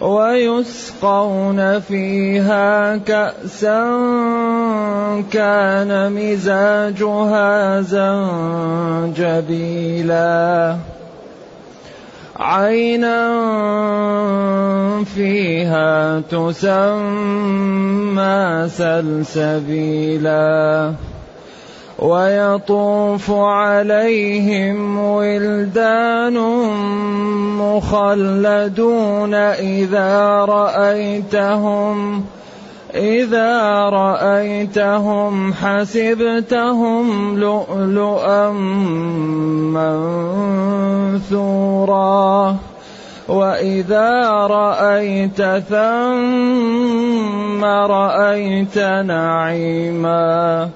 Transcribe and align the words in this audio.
ويسقون 0.00 1.80
فيها 1.80 2.96
كأسا 2.96 3.82
كان 5.32 6.12
مزاجها 6.12 7.80
زنجبيلا. 9.16 10.76
عينا 12.42 13.18
فيها 15.04 16.20
تسمى 16.30 17.38
سلسبيلا 18.68 20.42
ويطوف 21.98 23.30
عليهم 23.30 24.98
ولدان 24.98 26.38
مخلدون 27.58 29.34
إذا 29.34 30.44
رأيتهم 30.44 32.24
إذا 32.94 33.60
رأيتهم 33.88 35.52
حسبتهم 35.54 37.38
لؤلؤا 37.38 38.50
منثورا. 41.20 42.56
وإذا 43.28 44.30
رأيت 44.30 45.42
ثم 45.70 47.64
رأيت 47.64 48.78
نعيما. 48.78 50.68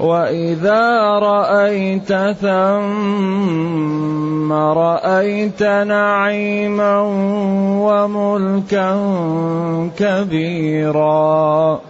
وإذا 0.00 1.00
رأيت 1.18 2.12
ثم 2.42 3.74
رأيت 4.52 5.62
نعيما 5.62 7.00
وملكا 7.80 8.90
كبيرا 9.98 11.80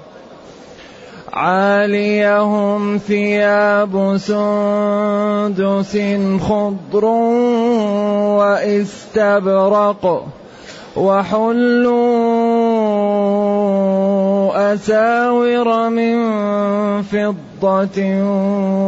عاليهم 1.32 2.98
ثياب 2.98 4.16
سندس 4.16 5.98
خضر 6.41 7.04
واستبرق 8.38 10.25
وحلوا 10.97 12.53
أساور 14.54 15.88
من 15.88 16.15
فضة 17.03 17.98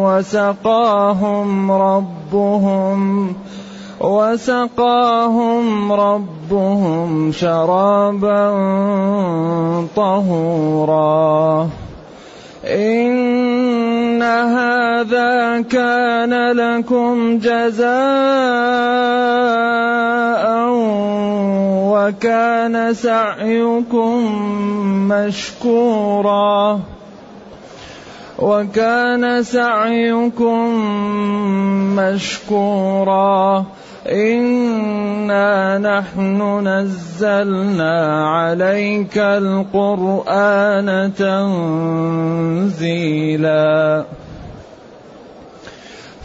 وسقاهم 0.06 1.72
ربهم 1.72 3.32
وسقاهم 4.00 5.93
ربهم 5.93 7.32
شرابا 7.32 8.50
طهورا. 9.97 11.69
إن 12.66 14.22
هذا 14.22 15.60
كان 15.71 16.53
لكم 16.53 17.38
جزاء 17.38 17.97
وكان 21.97 22.95
سعيكم 22.95 24.19
مشكورا. 25.09 26.81
وكان 28.39 29.43
سعيكم 29.43 30.59
مشكورا. 31.97 33.65
إنا 34.09 35.79
نحن 35.79 36.69
نزلنا 36.69 38.28
عليك 38.28 39.19
القرآن 39.19 40.89
تنزيلا. 42.75 44.05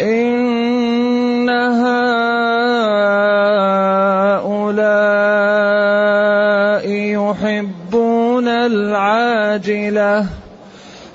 إن 0.00 1.48
هؤلاء 1.48 2.06
يحبون 6.90 8.48
العاجلة 8.48 10.26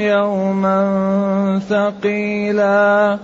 يوما 0.00 0.80
ثقيلا 1.68 3.18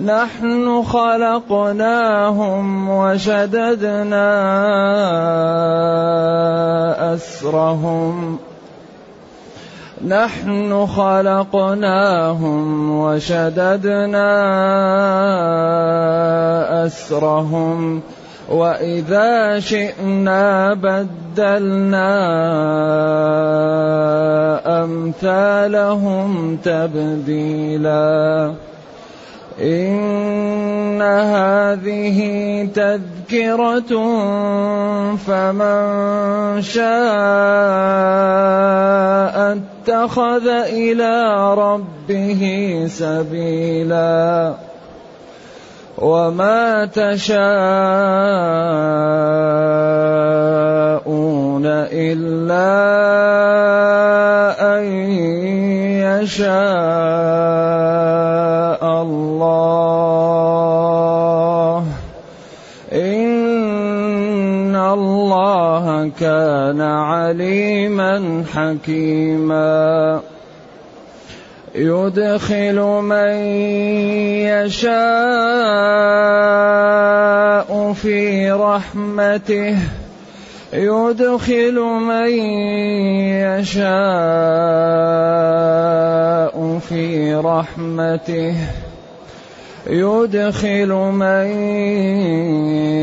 نحن 0.00 0.82
خلقناهم 0.82 2.88
وشددنا 2.88 4.32
أسرهم. 7.14 8.38
نحن 10.08 10.86
خلقناهم 10.86 12.90
وشددنا 12.98 14.32
أسرهم. 16.86 18.00
وإذا 18.48 19.60
شئنا 19.60 20.74
بدلنا 20.74 22.18
أمثالهم 24.84 26.58
تبديلا. 26.64 28.52
إن 29.62 31.02
هذه 31.02 32.18
تذكرة 32.74 33.92
فمن 35.16 36.62
شاء 36.62 36.82
اتخذ 39.52 40.46
إلى 40.48 41.54
ربه 41.54 42.42
سبيلا 42.88 44.54
وما 45.98 46.84
تشاءون 46.84 47.42
إلا 51.92 52.72
أن 54.78 54.84
يشاء 56.02 57.12
الله. 58.82 60.32
إن 62.92 64.76
الله 64.76 66.10
كان 66.20 66.80
عليما 66.80 68.44
حكيما. 68.54 70.20
يدخل 71.74 72.80
من 73.02 73.34
يشاء 74.52 74.92
في 77.92 78.52
رحمته. 78.52 80.01
يدخل 80.72 81.80
من 81.80 82.28
يشاء 83.44 83.88
في 86.88 87.34
رحمته. 87.34 88.54
يدخل 89.86 90.88
من 91.12 91.46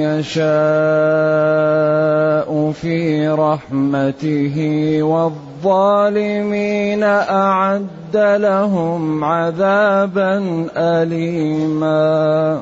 يشاء 0.01 0.49
في 2.71 3.27
رحمته 3.27 4.55
والظالمين 5.03 7.03
أعد 7.03 8.15
لهم 8.15 9.23
عذابا 9.23 10.67
اليما. 10.77 12.61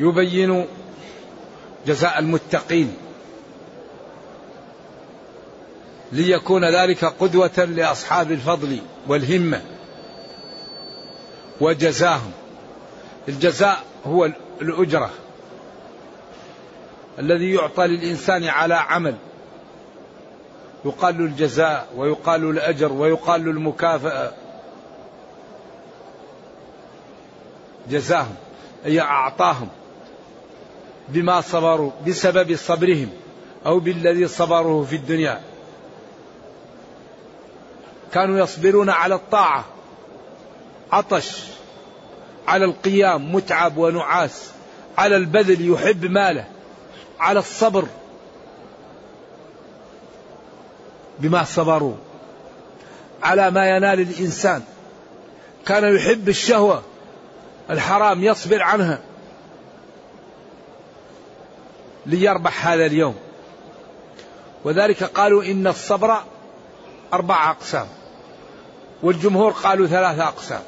يبين 0.00 0.66
جزاء 1.86 2.18
المتقين. 2.18 2.96
ليكون 6.12 6.64
ذلك 6.64 7.04
قدوة 7.04 7.64
لأصحاب 7.64 8.30
الفضل 8.32 8.78
والهمة 9.08 9.62
وجزاهم. 11.60 12.32
الجزاء 13.28 13.84
هو 14.06 14.30
الأجرة 14.62 15.10
الذي 17.18 17.54
يعطى 17.54 17.86
للإنسان 17.86 18.44
على 18.44 18.74
عمل. 18.74 19.14
يقال 20.84 21.18
له 21.18 21.24
الجزاء 21.24 21.88
ويقال 21.96 22.42
له 22.42 22.50
الأجر 22.50 22.92
ويقال 22.92 23.44
له 23.44 23.50
المكافأة. 23.50 24.32
جزاهم 27.90 28.34
أي 28.86 29.00
أعطاهم. 29.00 29.68
بما 31.12 31.40
صبروا 31.40 31.90
بسبب 32.06 32.56
صبرهم 32.56 33.10
أو 33.66 33.80
بالذي 33.80 34.28
صبروه 34.28 34.84
في 34.84 34.96
الدنيا. 34.96 35.40
كانوا 38.12 38.38
يصبرون 38.38 38.90
على 38.90 39.14
الطاعة. 39.14 39.64
عطش. 40.92 41.44
على 42.48 42.64
القيام 42.64 43.34
متعب 43.34 43.76
ونعاس. 43.76 44.50
على 44.98 45.16
البذل 45.16 45.70
يحب 45.70 46.04
ماله. 46.04 46.44
على 47.20 47.38
الصبر. 47.38 47.86
بما 51.18 51.44
صبروا. 51.44 51.94
على 53.22 53.50
ما 53.50 53.68
ينال 53.68 54.00
الإنسان. 54.00 54.62
كان 55.66 55.94
يحب 55.94 56.28
الشهوة. 56.28 56.82
الحرام 57.70 58.24
يصبر 58.24 58.62
عنها. 58.62 58.98
ليربح 62.06 62.66
هذا 62.66 62.86
اليوم. 62.86 63.16
وذلك 64.64 65.04
قالوا 65.04 65.44
إن 65.44 65.66
الصبر 65.66 66.16
أربع 67.12 67.50
أقسام 67.50 67.86
والجمهور 69.02 69.52
قالوا 69.52 69.86
ثلاثة 69.86 70.24
أقسام. 70.24 70.62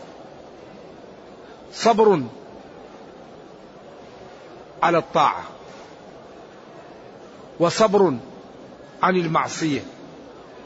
صبر 1.72 2.22
على 4.82 4.98
الطاعة 4.98 5.42
وصبر 7.60 8.14
عن 9.02 9.16
المعصية 9.16 9.80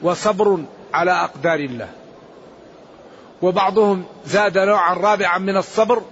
وصبر 0.03 0.65
على 0.95 1.11
أقدار 1.11 1.59
الله. 1.59 1.89
وبعضهم 3.43 4.05
زاد 4.27 4.59
نوعا 4.59 4.95
رابعا 4.95 5.39
من 5.39 5.57
الصبر 5.57 6.03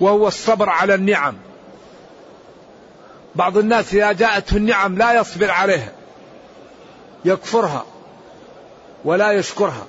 وهو 0.00 0.28
الصبر 0.28 0.68
على 0.68 0.94
النعم. 0.94 1.34
بعض 3.34 3.58
الناس 3.58 3.94
إذا 3.94 4.12
جاءته 4.12 4.56
النعم 4.56 4.98
لا 4.98 5.12
يصبر 5.20 5.50
عليها 5.50 5.92
يكفرها 7.24 7.84
ولا 9.04 9.32
يشكرها. 9.32 9.86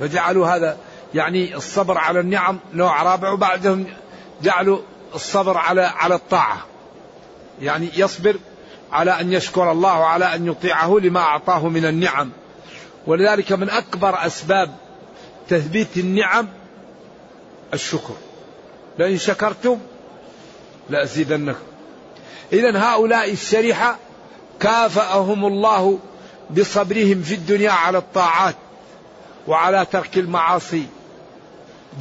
فجعلوا 0.00 0.46
هذا 0.46 0.78
يعني 1.14 1.56
الصبر 1.56 1.98
على 1.98 2.20
النعم 2.20 2.58
نوع 2.72 3.02
رابع 3.02 3.30
وبعدهم 3.30 3.86
جعلوا 4.42 4.78
الصبر 5.14 5.56
على 5.56 5.82
على 5.82 6.14
الطاعة. 6.14 6.66
يعني 7.62 7.90
يصبر 7.96 8.36
على 8.92 9.20
أن 9.20 9.32
يشكر 9.32 9.72
الله 9.72 10.00
وعلى 10.00 10.34
أن 10.34 10.46
يطيعه 10.46 10.98
لما 10.98 11.20
أعطاه 11.20 11.68
من 11.68 11.84
النعم. 11.84 12.30
ولذلك 13.06 13.52
من 13.52 13.70
أكبر 13.70 14.26
أسباب 14.26 14.70
تثبيت 15.48 15.96
النعم 15.96 16.48
الشكر. 17.74 18.14
لئن 18.98 19.18
شكرتم 19.18 19.78
لأزيدنكم. 20.90 21.58
إذا 22.52 22.78
هؤلاء 22.78 23.32
الشريحة 23.32 23.98
كافأهم 24.60 25.44
الله 25.44 25.98
بصبرهم 26.50 27.22
في 27.22 27.34
الدنيا 27.34 27.70
على 27.70 27.98
الطاعات 27.98 28.54
وعلى 29.48 29.86
ترك 29.92 30.18
المعاصي 30.18 30.84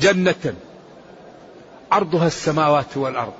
جنة. 0.01 0.53
عرضها 1.91 2.27
السماوات 2.27 2.97
والأرض. 2.97 3.33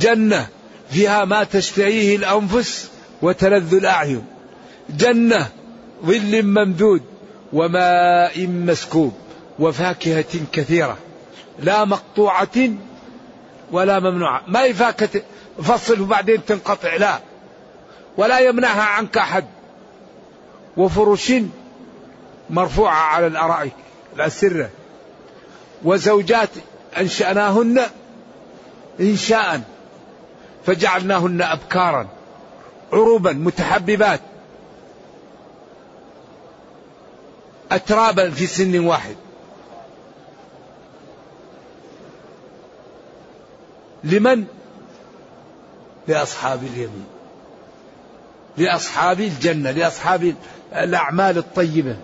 جنة 0.00 0.48
فيها 0.90 1.24
ما 1.24 1.44
تشتهيه 1.44 2.16
الأنفس 2.16 2.90
وتلذ 3.22 3.74
الأعين. 3.74 4.24
جنة 4.90 5.48
ظل 6.06 6.42
ممدود 6.42 7.02
وماء 7.52 8.46
مسكوب 8.46 9.12
وفاكهة 9.58 10.40
كثيرة. 10.52 10.96
لا 11.58 11.84
مقطوعة 11.84 12.68
ولا 13.72 14.00
ممنوعة. 14.00 14.42
ما 14.48 14.62
هي 14.62 14.74
فاكهة 14.74 15.22
فصل 15.62 16.00
وبعدين 16.00 16.44
تنقطع 16.44 16.94
لا. 16.94 17.18
ولا 18.16 18.38
يمنعها 18.38 18.82
عنك 18.82 19.18
أحد. 19.18 19.44
وفرش 20.76 21.32
مرفوعة 22.50 22.94
على 22.94 23.26
الأرائك 23.26 23.72
الأسرة 24.16 24.70
وزوجات 25.84 26.48
أنشأناهن 26.98 27.80
إنشاء 29.00 29.62
فجعلناهن 30.66 31.42
أبكارا 31.42 32.08
عروبا 32.92 33.32
متحببات. 33.32 34.20
أترابا 37.72 38.30
في 38.30 38.46
سن 38.46 38.78
واحد. 38.78 39.16
لمن؟ 44.04 44.44
لأصحاب 46.08 46.62
اليمين. 46.62 47.06
لأصحاب 48.56 49.20
الجنة 49.20 49.70
لأصحاب 49.70 50.34
الأعمال 50.72 51.38
الطيبة. 51.38 51.96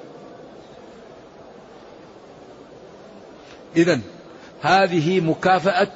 إذا 3.76 4.00
هذه 4.62 5.20
مكافأة 5.20 5.88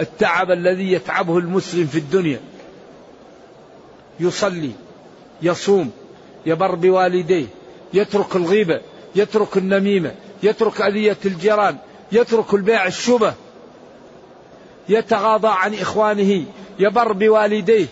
التعب 0.00 0.50
الذي 0.50 0.92
يتعبه 0.92 1.38
المسلم 1.38 1.86
في 1.86 1.98
الدنيا. 1.98 2.40
يصلي 4.20 4.72
يصوم 5.42 5.90
يبر 6.46 6.74
بوالديه 6.74 7.46
يترك 7.94 8.36
الغيبة 8.36 8.80
يترك 9.14 9.56
النميمة 9.56 10.14
يترك 10.42 10.80
أذية 10.80 11.16
الجيران 11.24 11.76
يترك 12.12 12.54
البيع 12.54 12.86
الشبه 12.86 13.34
يتغاضى 14.88 15.48
عن 15.48 15.74
إخوانه 15.74 16.44
يبر 16.78 17.12
بوالديه 17.12 17.86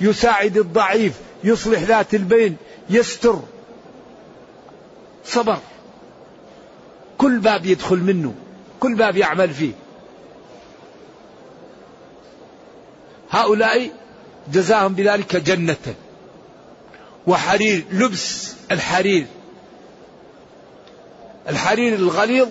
يساعد 0.00 0.56
الضعيف 0.56 1.12
يصلح 1.44 1.80
ذات 1.80 2.14
البين 2.14 2.56
يستر. 2.90 3.40
صبر. 5.24 5.58
كل 7.18 7.38
باب 7.38 7.66
يدخل 7.66 7.96
منه 7.96 8.34
كل 8.80 8.94
باب 8.94 9.16
يعمل 9.16 9.50
فيه. 9.50 9.72
هؤلاء 13.30 13.90
جزاهم 14.52 14.94
بذلك 14.94 15.36
جنة. 15.36 15.94
وحرير 17.26 17.84
لبس 17.92 18.54
الحرير. 18.70 19.26
الحرير 21.48 21.94
الغليظ 21.94 22.48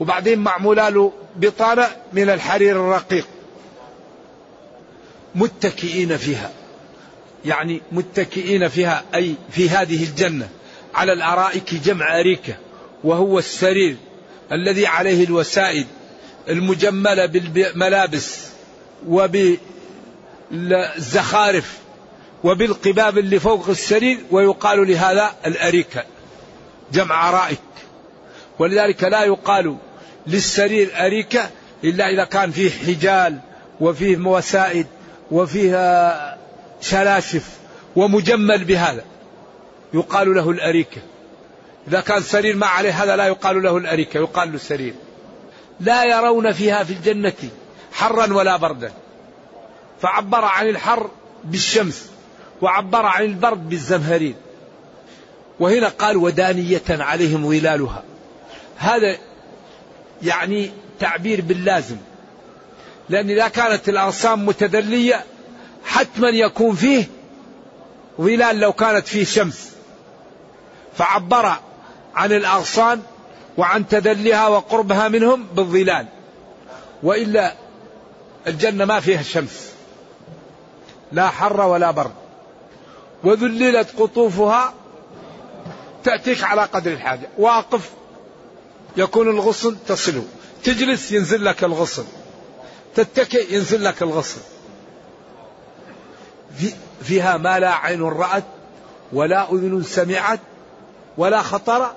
وبعدين 0.00 0.38
معمولة 0.38 0.88
له 0.88 1.12
بطانة 1.36 1.88
من 2.12 2.30
الحرير 2.30 2.76
الرقيق. 2.76 3.26
متكئين 5.34 6.16
فيها. 6.16 6.50
يعني 7.44 7.82
متكئين 7.92 8.68
فيها 8.68 9.04
أي 9.14 9.34
في 9.50 9.70
هذه 9.70 10.04
الجنة. 10.04 10.48
على 10.94 11.12
الأرائك 11.12 11.74
جمع 11.74 12.20
أريكة 12.20 12.54
وهو 13.04 13.38
السرير 13.38 13.96
الذي 14.52 14.86
عليه 14.86 15.24
الوسائد 15.24 15.86
المجملة 16.48 17.26
بالملابس 17.26 18.38
وبالزخارف 20.50 21.78
وبالقباب 22.44 23.18
اللي 23.18 23.40
فوق 23.40 23.68
السرير 23.68 24.18
ويقال 24.30 24.90
لهذا 24.90 25.34
الأريكة. 25.46 26.04
جمع 26.92 27.28
أرائك. 27.28 27.58
ولذلك 28.58 29.04
لا 29.04 29.24
يقال 29.24 29.76
للسرير 30.26 30.90
أريكة 31.06 31.50
إلا 31.84 32.08
إذا 32.08 32.24
كان 32.24 32.50
فيه 32.50 32.70
حجال 32.70 33.38
وفيه 33.80 34.16
وسائد 34.16 34.86
وفيه 35.30 36.12
شلاشف 36.80 37.48
ومجمل 37.96 38.64
بهذا 38.64 39.04
يقال 39.94 40.34
له 40.34 40.50
الأريكة. 40.50 41.00
إذا 41.88 42.00
كان 42.00 42.22
سرير 42.22 42.56
ما 42.56 42.66
عليه 42.66 43.02
هذا 43.02 43.16
لا 43.16 43.26
يقال 43.26 43.62
له 43.62 43.76
الأريكة 43.76 44.18
يقال 44.18 44.48
له 44.48 44.54
السرير 44.54 44.94
لا 45.80 46.04
يرون 46.04 46.52
فيها 46.52 46.84
في 46.84 46.92
الجنة 46.92 47.50
حرا 47.92 48.32
ولا 48.32 48.56
بردا. 48.56 48.92
فعبر 50.00 50.44
عن 50.44 50.68
الحر 50.68 51.10
بالشمس 51.44 52.10
وعبر 52.62 53.06
عن 53.06 53.24
البرد 53.24 53.68
بالزمهرير. 53.68 54.34
وهنا 55.60 55.88
قال 55.88 56.16
ودانية 56.16 56.82
عليهم 56.90 57.48
ظلالها. 57.48 58.02
هذا 58.76 59.16
يعني 60.22 60.70
تعبير 61.00 61.40
باللازم. 61.40 61.96
لأن 63.08 63.30
إذا 63.30 63.48
كانت 63.48 63.88
الأغصان 63.88 64.44
متدلية 64.44 65.24
حتما 65.84 66.28
يكون 66.28 66.74
فيه 66.74 67.04
ظلال 68.20 68.60
لو 68.60 68.72
كانت 68.72 69.06
فيه 69.06 69.24
شمس. 69.24 69.72
فعبر 70.96 71.52
عن 72.14 72.32
الأغصان 72.32 73.02
وعن 73.58 73.88
تدليها 73.88 74.48
وقربها 74.48 75.08
منهم 75.08 75.46
بالظلال. 75.54 76.06
وإلا 77.02 77.54
الجنة 78.46 78.84
ما 78.84 79.00
فيها 79.00 79.22
شمس. 79.22 79.72
لا 81.12 81.28
حر 81.28 81.60
ولا 81.60 81.90
برد 81.90 82.14
وذللت 83.24 84.00
قطوفها 84.00 84.74
تأتيك 86.04 86.44
على 86.44 86.62
قدر 86.62 86.92
الحاجة. 86.92 87.28
واقف 87.38 87.90
يكون 88.96 89.28
الغصن 89.28 89.76
تصله. 89.86 90.24
تجلس 90.64 91.12
ينزل 91.12 91.44
لك 91.44 91.64
الغصن. 91.64 92.04
تتكئ 92.94 93.54
ينزل 93.54 93.84
لك 93.84 94.02
الغصن. 94.02 94.40
في 96.56 96.72
فيها 97.02 97.36
ما 97.36 97.58
لا 97.58 97.74
عين 97.74 98.02
رأت 98.02 98.44
ولا 99.12 99.52
أذن 99.52 99.82
سمعت 99.82 100.40
ولا 101.18 101.42
خطر. 101.42 101.94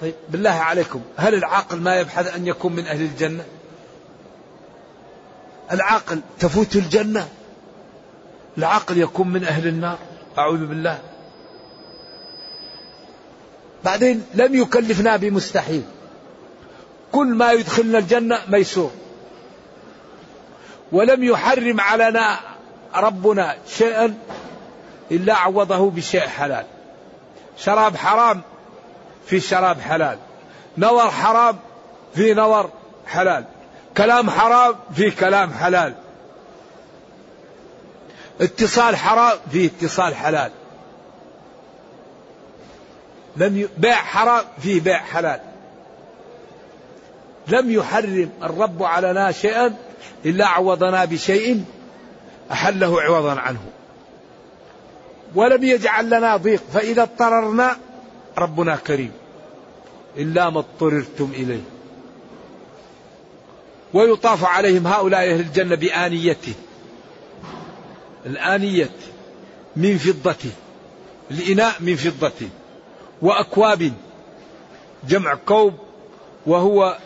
طيب 0.00 0.14
بالله 0.28 0.50
عليكم 0.50 1.00
هل 1.16 1.34
العاقل 1.34 1.80
ما 1.80 2.00
يبحث 2.00 2.34
أن 2.34 2.46
يكون 2.46 2.72
من 2.72 2.86
أهل 2.86 3.00
الجنة؟ 3.00 3.44
العاقل 5.72 6.20
تفوت 6.40 6.76
الجنة؟ 6.76 7.28
العاقل 8.58 8.98
يكون 8.98 9.28
من 9.28 9.44
أهل 9.44 9.66
النار؟ 9.66 9.98
أعوذ 10.38 10.66
بالله. 10.66 10.98
بعدين 13.84 14.26
لم 14.34 14.54
يكلفنا 14.54 15.16
بمستحيل. 15.16 15.82
كل 17.12 17.26
ما 17.26 17.52
يدخلنا 17.52 17.98
الجنة 17.98 18.40
ميسور. 18.48 18.90
ولم 20.92 21.24
يحرم 21.24 21.80
علينا 21.80 22.38
ربنا 22.94 23.56
شيئا 23.68 24.14
إلا 25.10 25.34
عوضه 25.34 25.90
بشيء 25.90 26.20
حلال. 26.20 26.66
شراب 27.58 27.96
حرام 27.96 28.40
في 29.26 29.40
شراب 29.40 29.80
حلال. 29.80 30.18
نظر 30.78 31.10
حرام 31.10 31.58
في 32.14 32.34
نظر 32.34 32.70
حلال. 33.06 33.44
كلام 33.96 34.30
حرام 34.30 34.74
في 34.96 35.10
كلام 35.10 35.52
حلال. 35.52 35.94
اتصال 38.40 38.96
حرام 38.96 39.38
في 39.52 39.66
اتصال 39.66 40.14
حلال. 40.14 40.50
لم 43.36 43.68
بيع 43.78 43.94
حرام 43.94 44.44
فيه 44.62 44.80
بيع 44.80 44.98
حلال. 44.98 45.40
لم 47.48 47.70
يحرم 47.70 48.30
الرب 48.42 48.82
علينا 48.82 49.32
شيئا 49.32 49.74
إلا 50.24 50.46
عوضنا 50.46 51.04
بشيء 51.04 51.64
أحله 52.50 53.02
عوضا 53.02 53.40
عنه. 53.40 53.60
ولم 55.34 55.64
يجعل 55.64 56.06
لنا 56.06 56.36
ضيق 56.36 56.62
فإذا 56.72 57.02
اضطررنا 57.02 57.76
ربنا 58.38 58.76
كريم. 58.76 59.12
إلا 60.16 60.50
ما 60.50 60.58
اضطررتم 60.58 61.32
إليه. 61.34 61.62
ويطاف 63.94 64.44
عليهم 64.44 64.86
هؤلاء 64.86 65.20
أهل 65.20 65.40
الجنة 65.40 65.74
بآنيته. 65.74 66.54
الآنية 68.26 68.90
من 69.76 69.98
فضة 69.98 70.50
الإناء 71.30 71.74
من 71.80 71.96
فضة 71.96 72.48
وأكواب 73.24 73.92
جمع 75.08 75.34
كوب 75.34 75.74
وهو 76.46 76.98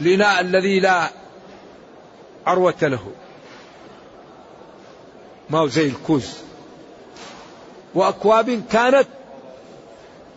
الإناء 0.00 0.40
الذي 0.40 0.80
لا 0.80 1.10
عروة 2.46 2.74
له. 2.82 3.12
ما 5.50 5.58
هو 5.58 5.66
زي 5.66 5.86
الكوز. 5.86 6.38
وأكواب 7.94 8.62
كانت 8.70 9.08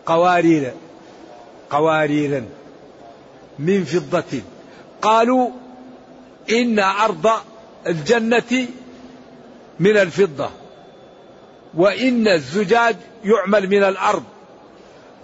قوارير 0.06 0.72
قواريرا 1.70 2.46
من 3.58 3.84
فضة. 3.84 4.40
قالوا 5.02 5.50
إن 6.50 6.78
أرض 6.78 7.30
الجنة 7.86 8.68
من 9.80 9.96
الفضة 9.96 10.50
وإن 11.74 12.28
الزجاج 12.28 12.96
يعمل 13.24 13.68
من 13.68 13.82
الأرض. 13.82 14.24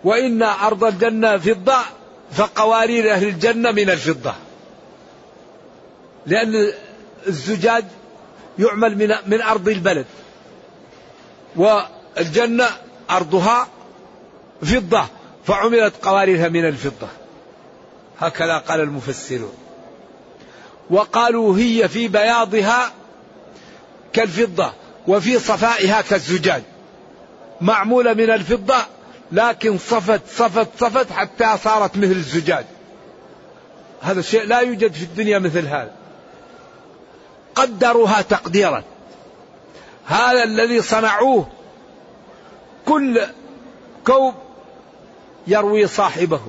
وإن 0.07 0.43
أرض 0.43 0.85
الجنة 0.85 1.39
فضة 1.39 1.79
فقوارير 2.33 3.13
أهل 3.13 3.29
الجنة 3.29 3.71
من 3.71 3.91
الفضة. 3.91 4.35
لأن 6.27 6.73
الزجاج 7.27 7.85
يعمل 8.59 8.99
من 8.99 9.15
من 9.27 9.41
أرض 9.41 9.69
البلد. 9.69 10.07
والجنة 11.57 12.67
أرضها 13.11 13.69
فضة 14.63 15.05
فعملت 15.47 15.95
قواريرها 16.03 16.49
من 16.49 16.69
الفضة. 16.69 17.09
هكذا 18.21 18.59
قال 18.59 18.81
المفسرون. 18.81 19.55
وقالوا 20.91 21.59
هي 21.59 21.89
في 21.89 22.09
بياضها 22.09 22.93
كالفضة 24.13 24.73
وفي 25.07 25.39
صفائها 25.39 26.01
كالزجاج. 26.01 26.63
معمولة 27.61 28.15
من 28.15 28.31
الفضة 28.31 28.96
لكن 29.33 29.79
صفت 29.79 30.21
صفت 30.29 30.69
صفت 30.81 31.13
حتى 31.13 31.57
صارت 31.65 31.97
مثل 31.97 32.11
الزجاج. 32.11 32.65
هذا 34.01 34.21
الشيء 34.21 34.43
لا 34.43 34.61
يوجد 34.61 34.93
في 34.93 35.03
الدنيا 35.03 35.39
مثل 35.39 35.67
هذا. 35.67 35.93
قدروها 37.55 38.23
تقديرا. 38.23 38.83
هذا 40.07 40.45
الذي 40.45 40.83
صنعوه 40.83 41.47
كل 42.87 43.21
كوب 44.07 44.35
يروي 45.47 45.87
صاحبه. 45.87 46.41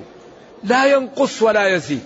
لا 0.63 0.85
ينقص 0.85 1.41
ولا 1.41 1.67
يزيد. 1.67 2.03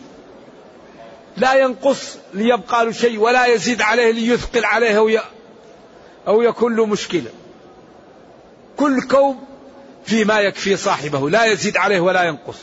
لا 1.37 1.53
ينقص 1.53 2.17
ليبقى 2.33 2.85
له 2.85 2.91
شيء 2.91 3.19
ولا 3.19 3.45
يزيد 3.45 3.81
عليه 3.81 4.11
ليثقل 4.11 4.65
عليه 4.65 4.97
أو, 4.97 5.09
أو 6.27 6.41
يكون 6.41 6.75
له 6.75 6.85
مشكلة. 6.85 7.31
كل 8.77 9.01
كوب 9.01 9.37
فيما 10.05 10.39
يكفي 10.39 10.77
صاحبه 10.77 11.29
لا 11.29 11.45
يزيد 11.45 11.77
عليه 11.77 11.99
ولا 11.99 12.23
ينقص. 12.23 12.57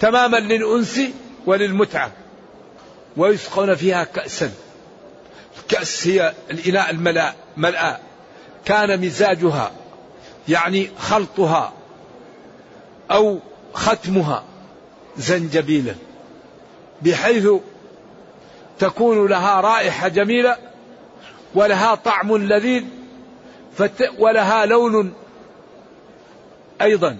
تماما 0.00 0.36
للأنس 0.36 1.00
وللمتعة. 1.46 2.12
ويسقون 3.16 3.74
فيها 3.74 4.04
كأسا. 4.04 4.50
الكأس 5.58 6.06
هي 6.06 6.32
الإناء 6.50 6.90
الملاء 6.90 7.34
ملأ. 7.56 8.00
كان 8.64 9.00
مزاجها 9.00 9.72
يعني 10.48 10.90
خلطها 10.98 11.72
أو 13.10 13.38
ختمها 13.74 14.44
زنجبيلا. 15.16 15.94
بحيث 17.02 17.48
تكون 18.78 19.26
لها 19.26 19.60
رائحة 19.60 20.08
جميلة 20.08 20.56
ولها 21.54 21.94
طعم 21.94 22.36
لذيذ 22.36 22.84
ولها 24.18 24.66
لون 24.66 25.14
أيضا. 26.82 27.16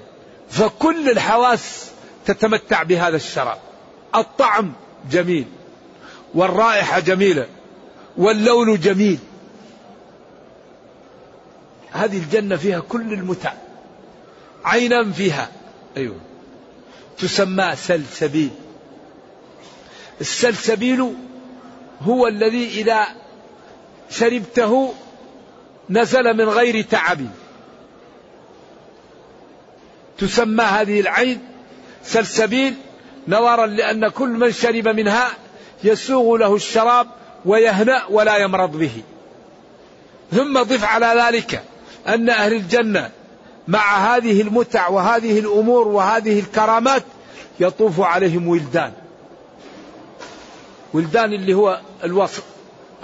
فكل 0.50 1.10
الحواس 1.10 1.90
تتمتع 2.26 2.82
بهذا 2.82 3.16
الشراب. 3.16 3.58
الطعم 4.14 4.72
جميل. 5.10 5.46
والرائحة 6.34 7.00
جميلة. 7.00 7.46
واللون 8.16 8.80
جميل. 8.80 9.18
هذه 11.92 12.18
الجنة 12.18 12.56
فيها 12.56 12.80
كل 12.80 13.12
المتع. 13.12 13.52
عينا 14.64 15.12
فيها. 15.12 15.48
أيوه. 15.96 16.16
تسمى 17.18 17.76
سلسبيل. 17.76 18.50
السلسبيل 20.20 21.14
هو 22.00 22.26
الذي 22.26 22.68
إذا 22.68 23.06
شربته 24.10 24.94
نزل 25.90 26.36
من 26.36 26.48
غير 26.48 26.84
تعب. 26.84 27.20
تسمى 30.22 30.64
هذه 30.64 31.00
العين 31.00 31.38
سلسبيل 32.04 32.74
نظرا 33.28 33.66
لأن 33.66 34.08
كل 34.08 34.28
من 34.28 34.52
شرب 34.52 34.88
منها 34.88 35.28
يسوغ 35.84 36.36
له 36.36 36.54
الشراب 36.54 37.06
ويهنأ 37.44 38.02
ولا 38.10 38.36
يمرض 38.36 38.76
به. 38.76 39.02
ثم 40.32 40.62
ضف 40.62 40.84
على 40.84 41.22
ذلك 41.22 41.62
أن 42.08 42.30
أهل 42.30 42.52
الجنة 42.52 43.10
مع 43.68 44.16
هذه 44.16 44.40
المتع 44.40 44.88
وهذه 44.88 45.38
الأمور 45.38 45.88
وهذه 45.88 46.40
الكرامات 46.40 47.02
يطوف 47.60 48.00
عليهم 48.00 48.48
ولدان. 48.48 48.92
ولدان 50.92 51.32
اللي 51.32 51.54
هو 51.54 51.80
الوص... 52.04 52.40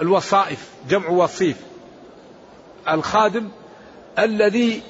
الوصائف 0.01 0.67
جمع 0.89 1.09
وصيف. 1.09 1.57
الخادم 2.89 3.49
الذي 4.19 4.81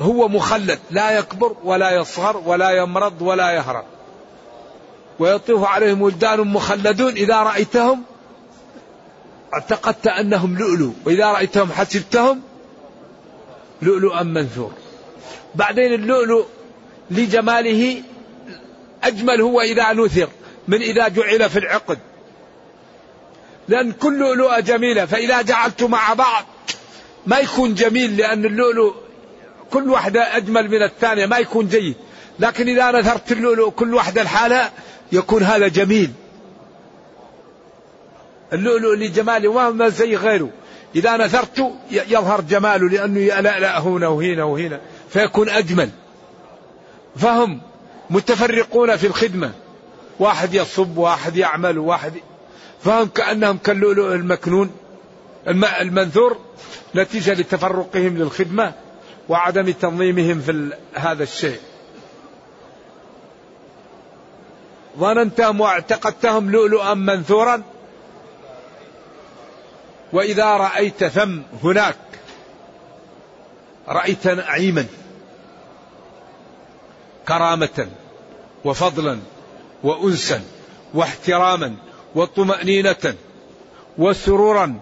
هو 0.00 0.28
مخلد 0.28 0.78
لا 0.90 1.18
يكبر 1.18 1.56
ولا 1.64 1.90
يصغر 1.90 2.36
ولا 2.36 2.70
يمرض 2.70 3.22
ولا 3.22 3.50
يهرب. 3.50 3.84
ويطوف 5.18 5.64
عليهم 5.64 6.02
ولدان 6.02 6.40
مخلدون 6.40 7.12
إذا 7.12 7.36
رأيتهم 7.36 8.02
اعتقدت 9.54 10.06
أنهم 10.06 10.58
لؤلؤ 10.58 10.92
وإذا 11.06 11.26
رأيتهم 11.26 11.72
حسبتهم 11.72 12.40
لؤلؤا 13.82 14.22
منثور. 14.22 14.72
بعدين 15.54 15.92
اللؤلؤ 15.92 16.44
لجماله 17.10 18.02
أجمل 19.04 19.40
هو 19.40 19.60
إذا 19.60 19.92
نثر 19.92 20.28
من 20.68 20.82
إذا 20.82 21.08
جعل 21.08 21.50
في 21.50 21.58
العقد. 21.58 21.98
لأن 23.68 23.92
كل 23.92 24.18
لؤلؤة 24.18 24.60
جميلة 24.60 25.06
فإذا 25.06 25.42
جعلت 25.42 25.82
مع 25.82 26.12
بعض 26.14 26.44
ما 27.26 27.38
يكون 27.38 27.74
جميل 27.74 28.16
لأن 28.16 28.44
اللؤلؤ 28.44 28.94
كل 29.72 29.90
واحدة 29.90 30.36
أجمل 30.36 30.68
من 30.68 30.82
الثانية 30.82 31.26
ما 31.26 31.38
يكون 31.38 31.68
جيد. 31.68 31.96
لكن 32.38 32.68
إذا 32.68 33.00
نثرت 33.00 33.32
اللؤلؤ 33.32 33.70
كل 33.70 33.94
واحدة 33.94 34.22
لحالها 34.22 34.72
يكون 35.12 35.42
هذا 35.42 35.68
جميل. 35.68 36.12
اللؤلؤ 38.52 38.94
لجماله 38.94 39.70
ما 39.70 39.88
زي 39.88 40.16
غيره. 40.16 40.50
إذا 40.96 41.16
نثرت 41.16 41.72
يظهر 41.90 42.40
جماله 42.40 42.88
لأنه 42.88 43.20
يألألأ 43.20 43.78
هنا 43.78 44.08
وهنا 44.08 44.44
وهنا. 44.44 44.80
فيكون 45.10 45.48
أجمل. 45.48 45.90
فهم 47.16 47.60
متفرقون 48.10 48.96
في 48.96 49.06
الخدمة. 49.06 49.52
واحد 50.18 50.54
يصب 50.54 50.96
واحد 50.98 51.36
يعمل 51.36 51.78
واحد 51.78 52.12
فهم 52.84 53.06
كأنهم 53.06 53.58
كاللؤلؤ 53.58 54.14
المكنون 54.14 54.70
المنثور 55.80 56.38
نتيجة 56.94 57.32
لتفرقهم 57.32 58.18
للخدمة. 58.18 58.72
وعدم 59.28 59.70
تنظيمهم 59.70 60.40
في 60.40 60.70
هذا 60.94 61.22
الشيء. 61.22 61.60
ظننتهم 64.98 65.60
واعتقدتهم 65.60 66.50
لؤلؤا 66.50 66.94
منثورا؟ 66.94 67.62
وإذا 70.12 70.44
رأيت 70.44 71.04
ثم 71.04 71.38
هناك 71.62 71.96
رأيت 73.88 74.26
نعيما 74.26 74.86
كرامة 77.28 77.88
وفضلا 78.64 79.18
وأنسا 79.82 80.42
واحتراما 80.94 81.76
وطمأنينة 82.14 83.14
وسرورا 83.98 84.80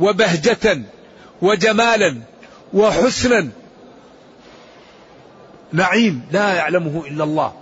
وبهجة 0.00 0.82
وجمالا 1.42 2.20
وحسنا. 2.74 3.48
نعيم 5.72 6.22
لا 6.32 6.54
يعلمه 6.54 7.06
إلا 7.06 7.24
الله. 7.24 7.54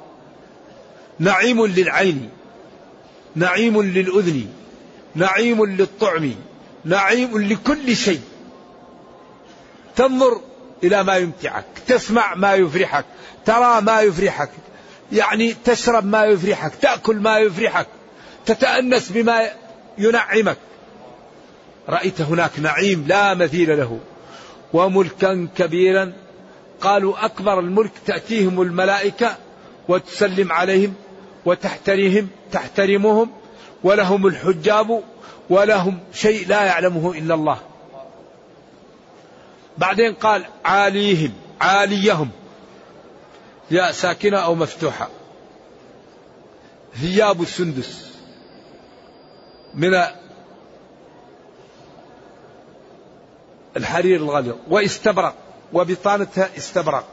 نعيم 1.18 1.66
للعين. 1.66 2.30
نعيم 3.36 3.82
للأذن. 3.82 4.46
نعيم 5.14 5.64
للطعم. 5.64 6.34
نعيم 6.84 7.38
لكل 7.38 7.96
شيء. 7.96 8.20
تنظر 9.96 10.40
إلى 10.84 11.04
ما 11.04 11.16
يمتعك. 11.16 11.64
تسمع 11.86 12.34
ما 12.34 12.54
يفرحك. 12.54 13.04
ترى 13.44 13.80
ما 13.80 14.00
يفرحك. 14.00 14.50
يعني 15.12 15.54
تشرب 15.64 16.04
ما 16.04 16.24
يفرحك. 16.24 16.74
تأكل 16.74 17.16
ما 17.16 17.38
يفرحك. 17.38 17.86
تتأنس 18.46 19.12
بما 19.12 19.50
ينعمك. 19.98 20.58
رأيت 21.88 22.20
هناك 22.20 22.50
نعيم 22.58 23.04
لا 23.08 23.34
مثيل 23.34 23.78
له. 23.78 24.00
وملكا 24.72 25.48
كبيرا. 25.56 26.12
قالوا 26.80 27.24
أكبر 27.24 27.60
الملك 27.60 27.92
تأتيهم 28.06 28.62
الملائكة 28.62 29.36
وتسلم 29.88 30.52
عليهم 30.52 30.94
وتحتريهم 31.44 32.28
تحترمهم 32.52 33.30
ولهم 33.84 34.26
الحجاب 34.26 35.02
ولهم 35.50 35.98
شيء 36.12 36.48
لا 36.48 36.64
يعلمه 36.64 37.12
إلا 37.12 37.34
الله. 37.34 37.58
بعدين 39.78 40.14
قال 40.14 40.44
عاليهم 40.64 41.32
عاليهم. 41.60 42.30
يا 43.70 43.92
ساكنة 43.92 44.38
أو 44.38 44.54
مفتوحة. 44.54 45.08
ثياب 47.00 47.42
السندس. 47.42 48.08
من 49.74 49.94
الحرير 53.78 54.16
الغليظ 54.16 54.54
واستبرق 54.68 55.34
وبطانتها 55.72 56.48
استبرق. 56.56 57.04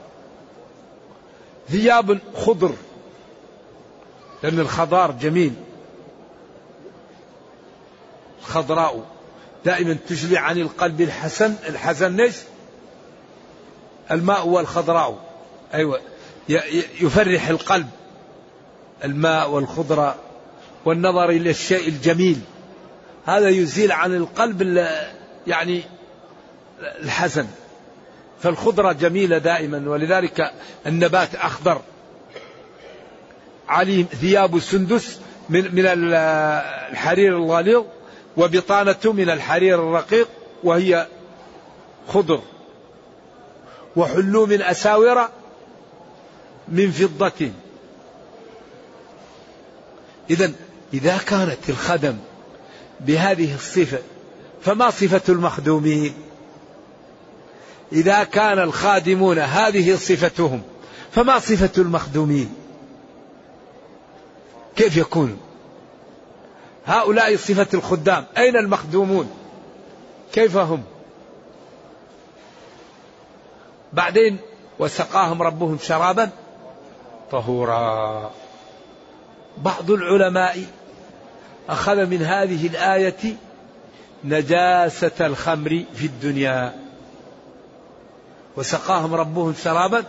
ثياب 1.69 2.19
خضر 2.36 2.71
لأن 4.43 4.60
الخضار 4.60 5.12
جميل. 5.12 5.54
خضراء 8.41 9.06
دائما 9.65 9.97
تجلي 10.08 10.38
عن 10.38 10.58
القلب 10.58 11.01
الحسن 11.01 11.56
الحسن 11.69 12.15
ليش؟ 12.15 12.36
الماء 14.12 14.47
والخضراء 14.47 15.17
أيوة 15.73 15.99
يفرح 17.01 17.47
القلب. 17.47 17.89
الماء 19.04 19.49
والخضرة 19.49 20.15
والنظر 20.86 21.30
إلى 21.30 21.49
الشيء 21.49 21.88
الجميل. 21.88 22.39
هذا 23.25 23.49
يزيل 23.49 23.91
عن 23.91 24.15
القلب 24.15 24.88
يعني 25.47 25.84
الحزن 26.82 27.48
فالخضرة 28.42 28.92
جميلة 28.92 29.38
دائما 29.38 29.90
ولذلك 29.90 30.52
النبات 30.88 31.36
أخضر. 31.36 31.82
عليه 33.68 34.04
ثياب 34.04 34.60
سندس 34.60 35.20
من 35.50 35.76
من 35.76 35.86
الحرير 35.86 37.38
الغليظ 37.38 37.84
وبطانة 38.38 38.98
من 39.06 39.30
الحرير 39.30 39.80
الرقيق 39.80 40.28
وهي 40.64 41.08
خضر. 42.08 42.42
وحلوا 43.96 44.48
من 44.48 44.62
أساور 44.62 45.30
من 46.68 46.92
فضة. 46.92 47.52
إذا 50.30 50.52
إذا 50.94 51.18
كانت 51.18 51.70
الخدم 51.70 52.18
بهذه 53.00 53.56
الصفة 53.56 54.00
فما 54.62 54.90
صفة 54.90 55.22
المخدومين؟ 55.30 56.14
إذا 57.91 58.24
كان 58.24 58.60
الخادمون 58.60 59.39
هذه 59.39 59.95
صفتهم 59.95 60.62
فما 61.12 61.39
صفة 61.39 61.82
المخدومين؟ 61.82 62.54
كيف 64.76 64.98
يكون؟ 64.98 65.38
هؤلاء 66.86 67.36
صفة 67.36 67.67
الخدام 67.74 68.26
أين 68.38 68.58
المخدومون؟ 68.58 69.30
كيف 70.34 70.58
هم؟ 70.58 70.84
بعدين 73.93 74.38
وسقاهم 74.80 75.41
ربهم 75.41 75.78
شرابا؟ 75.82 76.30
طهورا. 77.32 78.32
بعض 79.58 79.91
العلماء 79.91 80.65
أخذ 81.69 82.06
من 82.06 82.21
هذه 82.21 82.67
الآية 82.67 83.36
نجاسة 84.24 85.26
الخمر 85.26 85.84
في 85.93 86.06
الدنيا. 86.06 86.85
وسقاهم 88.58 89.13
ربهم 89.13 89.54
شرابا 89.63 90.04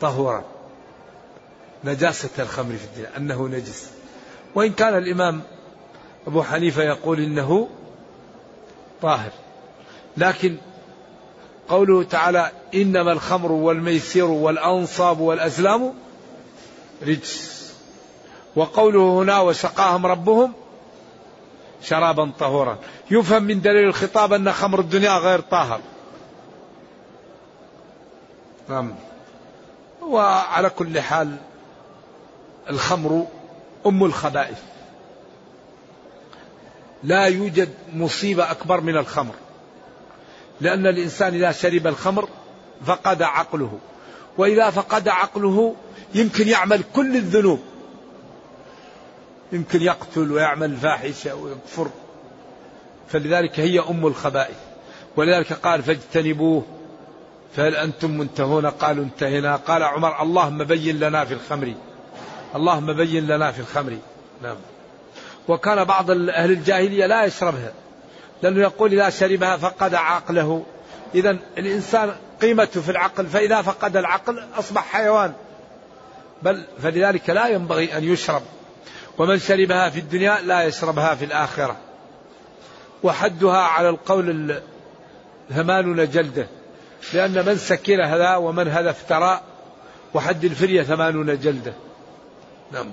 طهورا. 0.00 0.44
نجاسة 1.84 2.30
الخمر 2.38 2.76
في 2.76 2.84
الدنيا 2.84 3.16
أنه 3.16 3.48
نجس. 3.48 3.90
وإن 4.54 4.72
كان 4.72 4.98
الإمام 4.98 5.42
أبو 6.26 6.42
حنيفة 6.42 6.82
يقول 6.82 7.20
إنه 7.20 7.68
طاهر. 9.02 9.30
لكن 10.16 10.56
قوله 11.68 12.02
تعالى 12.02 12.52
إنما 12.74 13.12
الخمر 13.12 13.52
والميسر 13.52 14.24
والأنصاب 14.24 15.20
والأزلام 15.20 15.94
رجس. 17.02 17.72
وقوله 18.56 19.22
هنا 19.22 19.40
وسقاهم 19.40 20.06
ربهم 20.06 20.52
شرابا 21.82 22.32
طهورا. 22.38 22.78
يفهم 23.10 23.42
من 23.42 23.60
دليل 23.60 23.88
الخطاب 23.88 24.32
أن 24.32 24.52
خمر 24.52 24.80
الدنيا 24.80 25.18
غير 25.18 25.40
طاهر. 25.40 25.80
نعم. 28.68 28.94
وعلى 30.02 30.70
كل 30.70 31.00
حال 31.00 31.36
الخمر 32.70 33.26
أم 33.86 34.04
الخبائث. 34.04 34.58
لا 37.02 37.24
يوجد 37.24 37.74
مصيبة 37.94 38.50
أكبر 38.50 38.80
من 38.80 38.96
الخمر. 38.96 39.34
لأن 40.60 40.86
الإنسان 40.86 41.34
إذا 41.34 41.52
شرب 41.52 41.86
الخمر 41.86 42.28
فقد 42.86 43.22
عقله. 43.22 43.78
وإذا 44.38 44.70
فقد 44.70 45.08
عقله 45.08 45.74
يمكن 46.14 46.48
يعمل 46.48 46.82
كل 46.94 47.16
الذنوب. 47.16 47.60
يمكن 49.52 49.82
يقتل 49.82 50.32
ويعمل 50.32 50.76
فاحشة 50.76 51.34
ويكفر. 51.34 51.88
فلذلك 53.08 53.60
هي 53.60 53.80
أم 53.80 54.06
الخبائث. 54.06 54.56
ولذلك 55.16 55.52
قال 55.52 55.82
فاجتنبوه. 55.82 56.64
فهل 57.56 57.76
أنتم 57.76 58.10
منتهون؟ 58.10 58.66
قالوا 58.66 59.04
انتهينا. 59.04 59.56
قال 59.56 59.82
عمر 59.82 60.22
اللهم 60.22 60.64
بين 60.64 61.00
لنا 61.00 61.24
في 61.24 61.34
الخمر. 61.34 61.74
اللهم 62.54 62.92
بين 62.92 63.26
لنا 63.26 63.52
في 63.52 63.60
الخمر. 63.60 63.98
نعم. 64.42 64.56
وكان 65.48 65.84
بعض 65.84 66.10
أهل 66.10 66.50
الجاهلية 66.50 67.06
لا 67.06 67.24
يشربها 67.24 67.72
لأنه 68.42 68.60
يقول 68.60 68.92
إذا 68.92 69.10
شربها 69.10 69.56
فقد 69.56 69.94
عقله. 69.94 70.64
إذا 71.14 71.36
الإنسان 71.58 72.12
قيمته 72.42 72.80
في 72.80 72.90
العقل 72.90 73.26
فإذا 73.26 73.62
فقد 73.62 73.96
العقل 73.96 74.44
أصبح 74.58 74.84
حيوان. 74.92 75.32
بل 76.42 76.64
فلذلك 76.82 77.30
لا 77.30 77.46
ينبغي 77.48 77.96
أن 77.96 78.04
يشرب. 78.04 78.42
ومن 79.18 79.38
شربها 79.38 79.90
في 79.90 79.98
الدنيا 79.98 80.40
لا 80.40 80.62
يشربها 80.62 81.14
في 81.14 81.24
الآخرة. 81.24 81.76
وحدها 83.02 83.58
على 83.58 83.88
القول 83.88 84.60
ثمانون 85.50 86.10
جلدة. 86.10 86.46
لأن 87.12 87.46
من 87.46 87.56
سكر 87.56 88.04
هذا 88.04 88.36
ومن 88.36 88.68
هذا 88.68 88.90
افترى 88.90 89.40
وحد 90.14 90.44
الفرية 90.44 90.82
ثمانون 90.82 91.38
جلدة. 91.38 91.72
نعم. 92.72 92.92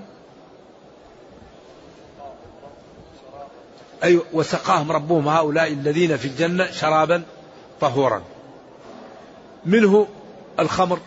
أي 4.03 4.09
أيوة 4.09 4.25
وسقاهم 4.33 4.91
ربهم 4.91 5.27
هؤلاء 5.27 5.67
الذين 5.67 6.17
في 6.17 6.27
الجنة 6.27 6.71
شرابا 6.71 7.23
طهورا. 7.81 8.23
منه 9.65 10.07
الخمر 10.59 10.99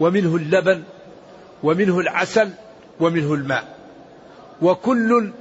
ومنه 0.00 0.36
اللبن 0.36 0.82
ومنه 1.62 1.98
العسل 1.98 2.50
ومنه 3.00 3.34
الماء. 3.34 3.78
وكل 4.62 5.32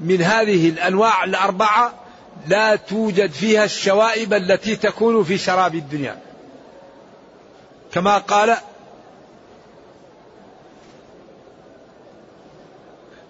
من 0.00 0.22
هذه 0.22 0.68
الأنواع 0.68 1.24
الأربعة 1.24 2.03
لا 2.46 2.76
توجد 2.76 3.30
فيها 3.30 3.64
الشوائب 3.64 4.34
التي 4.34 4.76
تكون 4.76 5.24
في 5.24 5.38
شراب 5.38 5.74
الدنيا. 5.74 6.20
كما 7.92 8.18
قال 8.18 8.56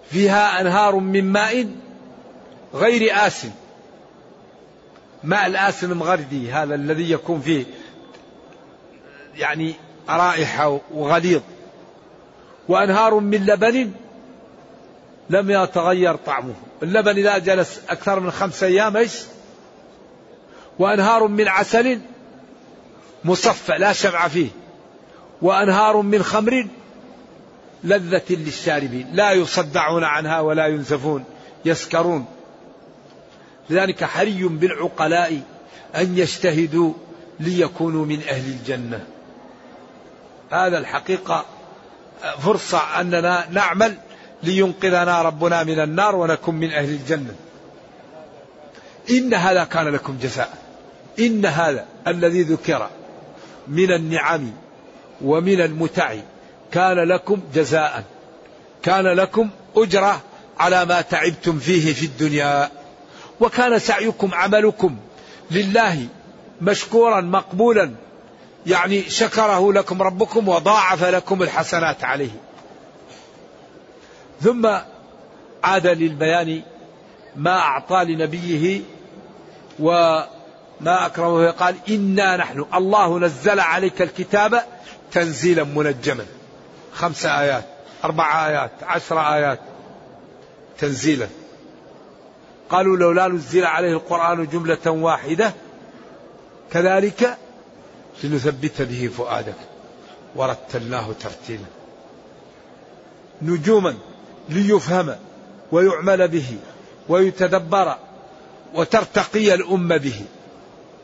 فيها 0.09 0.61
أنهار 0.61 0.95
من 0.95 1.31
ماء 1.31 1.67
غير 2.73 3.27
آسن. 3.27 3.51
ماء 5.23 5.47
الآسن 5.47 5.91
المغردي 5.91 6.51
هذا 6.51 6.75
الذي 6.75 7.11
يكون 7.11 7.41
فيه 7.41 7.65
يعني 9.35 9.73
رائحة 10.09 10.79
وغليظ. 10.93 11.41
وأنهار 12.67 13.19
من 13.19 13.45
لبن 13.45 13.91
لم 15.29 15.51
يتغير 15.51 16.15
طعمه. 16.15 16.53
اللبن 16.83 17.17
إذا 17.17 17.37
جلس 17.37 17.81
أكثر 17.89 18.19
من 18.19 18.31
خمسة 18.31 18.67
أيام 18.67 18.97
إيش؟ 18.97 19.13
وأنهار 20.79 21.27
من 21.27 21.47
عسل 21.47 21.99
مصفى 23.23 23.71
لا 23.77 23.93
شمع 23.93 24.27
فيه. 24.27 24.49
وأنهار 25.41 26.01
من 26.01 26.23
خمر 26.23 26.67
لذة 27.83 28.23
للشاربين 28.29 29.07
لا 29.13 29.31
يصدعون 29.31 30.03
عنها 30.03 30.39
ولا 30.39 30.67
ينزفون 30.67 31.23
يسكرون. 31.65 32.25
لذلك 33.69 34.03
حري 34.03 34.43
بالعقلاء 34.43 35.41
أن 35.95 36.17
يجتهدوا 36.17 36.93
ليكونوا 37.39 38.05
من 38.05 38.21
أهل 38.29 38.45
الجنة. 38.45 39.05
هذا 40.51 40.77
الحقيقة 40.77 41.45
فرصة 42.39 43.01
أننا 43.01 43.47
نعمل 43.51 43.97
لينقذنا 44.45 45.21
ربنا 45.21 45.63
من 45.63 45.79
النار 45.79 46.15
ونكون 46.15 46.55
من 46.55 46.71
أهل 46.71 46.89
الجنة. 46.89 47.35
إن 49.09 49.33
هذا 49.33 49.63
كان 49.63 49.87
لكم 49.87 50.17
جزاء. 50.21 50.57
إن 51.19 51.45
هذا 51.45 51.85
الذي 52.07 52.41
ذكر 52.41 52.89
من 53.67 53.91
النعم 53.91 54.51
ومن 55.21 55.61
المتع 55.61 56.15
كان 56.71 56.97
لكم 56.97 57.41
جزاء. 57.53 58.03
كان 58.83 59.05
لكم 59.05 59.49
أجرة 59.75 60.21
على 60.59 60.85
ما 60.85 61.01
تعبتم 61.01 61.59
فيه 61.59 61.93
في 61.93 62.05
الدنيا. 62.05 62.69
وكان 63.39 63.79
سعيكم 63.79 64.33
عملكم 64.33 64.97
لله 65.51 66.07
مشكورا 66.61 67.21
مقبولا. 67.21 67.91
يعني 68.65 69.09
شكره 69.09 69.73
لكم 69.73 70.01
ربكم 70.01 70.49
وضاعف 70.49 71.03
لكم 71.03 71.43
الحسنات 71.43 72.03
عليه. 72.03 72.29
ثم 74.45 74.69
عاد 75.63 75.87
للبيان 75.87 76.61
ما 77.35 77.57
أعطى 77.59 78.03
لنبيه 78.05 78.81
وما 79.79 81.05
أكرمه. 81.05 81.51
قال 81.51 81.75
إنا 81.89 82.37
نحن 82.37 82.65
الله 82.73 83.19
نزل 83.19 83.59
عليك 83.59 84.01
الكتاب 84.01 84.63
تنزيلا 85.11 85.63
منجما. 85.63 86.25
خمس 86.93 87.25
آيات 87.25 87.63
أربع 88.03 88.47
آيات 88.47 88.71
عشر 88.83 89.19
آيات 89.19 89.59
تنزيلا. 90.79 91.27
قالوا 92.69 92.97
لولا 92.97 93.27
نزل 93.27 93.65
عليه 93.65 93.93
القرآن 93.93 94.47
جملة 94.47 94.91
واحدة 94.91 95.53
كذلك 96.71 97.37
لنثبت 98.23 98.81
به 98.81 99.09
فؤادك. 99.17 99.59
ورتلناه 100.35 101.07
ترتيلا. 101.23 101.65
نجوما. 103.41 103.95
ليفهم 104.49 105.15
ويعمل 105.71 106.27
به 106.27 106.57
ويتدبر 107.09 107.95
وترتقي 108.73 109.53
الأمة 109.53 109.97
به. 109.97 110.21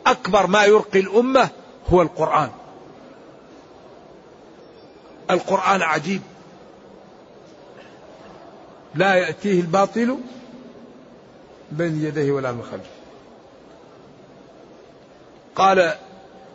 أكبر 0.07 0.47
ما 0.47 0.63
يرقي 0.63 0.99
الأمة 0.99 1.49
هو 1.89 2.01
القرآن. 2.01 2.49
القرآن 5.31 5.81
عجيب. 5.81 6.21
لا 8.95 9.15
يأتيه 9.15 9.59
الباطل 9.61 10.17
بين 11.71 12.05
يديه 12.05 12.31
ولا 12.31 12.51
من 12.51 12.63
خلفه. 12.63 12.89
قال 15.55 15.93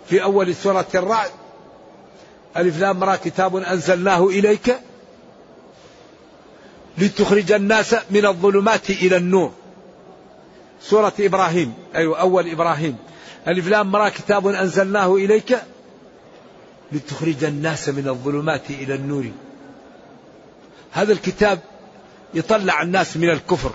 في 0.07 0.23
أول 0.23 0.55
سورة 0.55 0.87
الرعد 0.95 1.31
ألف 2.57 2.81
لام 2.81 3.15
كتاب 3.15 3.57
أنزلناه 3.57 4.27
إليك 4.27 4.77
لتخرج 6.99 7.53
الناس 7.53 7.97
من 8.11 8.27
الظلمات 8.27 8.91
إلى 8.91 9.17
النور. 9.17 9.53
سورة 10.83 11.13
إبراهيم 11.21 11.75
أيوة 11.95 12.21
أول 12.21 12.51
إبراهيم. 12.51 12.97
ألف 13.49 13.69
لام 13.69 13.97
را 13.97 14.09
كتاب 14.09 14.47
أنزلناه 14.47 15.15
إليك 15.15 15.59
لتخرج 16.93 17.45
الناس 17.45 17.89
من 17.89 18.09
الظلمات 18.09 18.71
إلى 18.71 18.95
النور. 18.95 19.31
هذا 20.93 21.13
الكتاب 21.13 21.59
يطلع 22.35 22.83
الناس 22.83 23.17
من 23.17 23.31
الكفر 23.31 23.71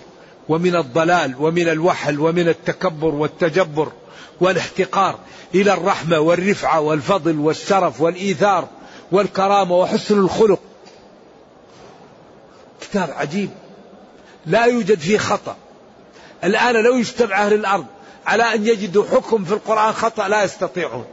ومن 0.49 0.75
الضلال 0.75 1.35
ومن 1.39 1.69
الوحل 1.69 2.19
ومن 2.19 2.47
التكبر 2.47 3.15
والتجبر 3.15 3.91
والاحتقار 4.41 5.19
إلى 5.55 5.73
الرحمة 5.73 6.19
والرفعة 6.19 6.79
والفضل 6.79 7.39
والشرف 7.39 8.01
والإيثار 8.01 8.67
والكرامة 9.11 9.75
وحسن 9.75 10.19
الخلق. 10.19 10.59
كتاب 12.91 13.11
عجيب. 13.11 13.49
لا 14.45 14.65
يوجد 14.65 14.99
فيه 14.99 15.17
خطأ. 15.17 15.55
الآن 16.43 16.75
لو 16.75 16.95
يجتمع 16.95 17.45
أهل 17.45 17.53
الأرض 17.53 17.85
على 18.25 18.43
أن 18.43 18.67
يجدوا 18.67 19.05
حكم 19.05 19.45
في 19.45 19.53
القرآن 19.53 19.93
خطأ 19.93 20.27
لا 20.27 20.43
يستطيعون. 20.43 21.05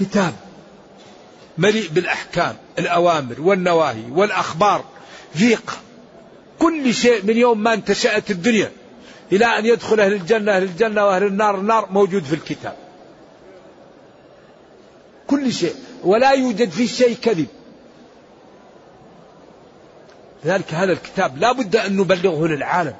كتاب 0.00 0.32
مليء 1.58 1.88
بالأحكام 1.88 2.56
الأوامر 2.78 3.40
والنواهي 3.40 4.10
والأخبار 4.10 4.84
فيه 5.34 5.58
كل 6.58 6.94
شيء 6.94 7.24
من 7.24 7.36
يوم 7.36 7.62
ما 7.62 7.74
انتشأت 7.74 8.30
الدنيا 8.30 8.70
إلى 9.32 9.44
أن 9.44 9.66
يدخل 9.66 10.00
أهل 10.00 10.12
الجنة 10.12 10.52
أهل 10.56 10.62
الجنة 10.62 11.06
وأهل 11.06 11.22
النار 11.26 11.58
النار 11.58 11.88
موجود 11.90 12.24
في 12.24 12.34
الكتاب. 12.34 12.76
كل 15.26 15.52
شيء. 15.52 15.74
ولا 16.04 16.30
يوجد 16.30 16.70
فيه 16.70 16.86
شيء 16.86 17.16
كذب. 17.22 17.46
لذلك 20.44 20.74
هذا 20.74 20.92
الكتاب. 20.92 21.38
لا 21.38 21.52
بد 21.52 21.76
أن 21.76 21.96
نبلغه 21.96 22.46
للعالم. 22.46 22.94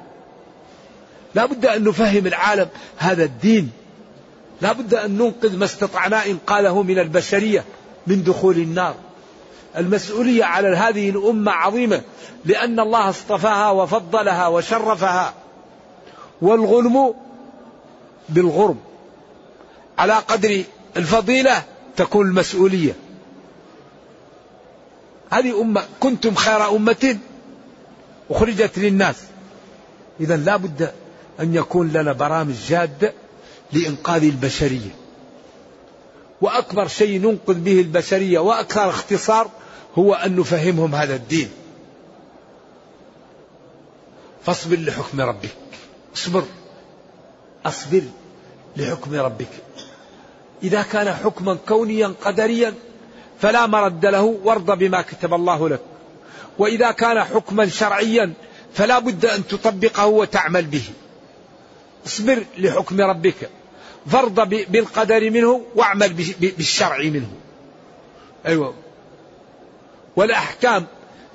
لا 1.35 1.45
بد 1.45 1.65
أن 1.65 1.83
نفهم 1.83 2.27
العالم 2.27 2.67
هذا 2.97 3.23
الدين. 3.23 3.71
لا 4.61 4.71
بد 4.71 4.93
أن 4.93 5.11
ننقذ 5.11 5.57
ما 5.57 5.65
استطعنا 5.65 6.25
إنقاذه 6.25 6.81
من 6.81 6.99
البشرية 6.99 7.63
من 8.07 8.23
دخول 8.23 8.55
النار. 8.55 8.95
المسؤولية 9.77 10.43
على 10.43 10.67
هذه 10.67 11.09
الأمة 11.09 11.51
عظيمة 11.51 12.01
لأن 12.45 12.79
الله 12.79 13.09
اصطفاها 13.09 13.71
وفضلها 13.71 14.47
وشرفها. 14.47 15.33
والغلم 16.41 17.13
بالغرم. 18.29 18.79
على 19.97 20.13
قدر 20.13 20.63
الفضيلة 20.97 21.63
تكون 21.95 22.27
المسؤولية. 22.27 22.95
هذه 25.31 25.61
أمة 25.61 25.83
كنتم 25.99 26.35
خير 26.35 26.75
أمة؟ 26.75 27.17
أخرجت 28.29 28.77
للناس. 28.77 29.15
إذا 30.19 30.37
لا 30.37 30.57
بد 30.57 30.91
أن 31.39 31.55
يكون 31.55 31.91
لنا 31.91 32.13
برامج 32.13 32.55
جادة 32.67 33.13
لإنقاذ 33.73 34.23
البشرية. 34.23 34.95
وأكبر 36.41 36.87
شيء 36.87 37.21
ننقذ 37.21 37.53
به 37.53 37.81
البشرية 37.81 38.39
وأكثر 38.39 38.89
اختصار 38.89 39.49
هو 39.97 40.13
أن 40.13 40.35
نفهمهم 40.35 40.95
هذا 40.95 41.15
الدين. 41.15 41.49
فاصبر 44.45 44.79
لحكم 44.79 45.21
ربك. 45.21 45.55
اصبر. 46.15 46.43
أصبر 47.65 48.01
لحكم 48.77 49.15
ربك. 49.15 49.49
إذا 50.63 50.81
كان 50.81 51.13
حكما 51.13 51.57
كونيا 51.67 52.13
قدريا 52.25 52.73
فلا 53.39 53.67
مرد 53.67 54.05
له 54.05 54.39
وارض 54.43 54.77
بما 54.77 55.01
كتب 55.01 55.33
الله 55.33 55.69
لك. 55.69 55.81
وإذا 56.57 56.91
كان 56.91 57.23
حكما 57.23 57.67
شرعيا 57.67 58.33
فلا 58.73 58.99
بد 58.99 59.25
أن 59.25 59.47
تطبقه 59.47 60.05
وتعمل 60.05 60.65
به. 60.65 60.83
اصبر 62.05 62.43
لحكم 62.57 63.01
ربك. 63.01 63.49
فارض 64.07 64.49
بالقدر 64.49 65.31
منه 65.31 65.61
واعمل 65.75 66.13
بالشرع 66.39 66.97
منه. 66.97 67.27
أيوة. 68.45 68.73
والأحكام 70.15 70.85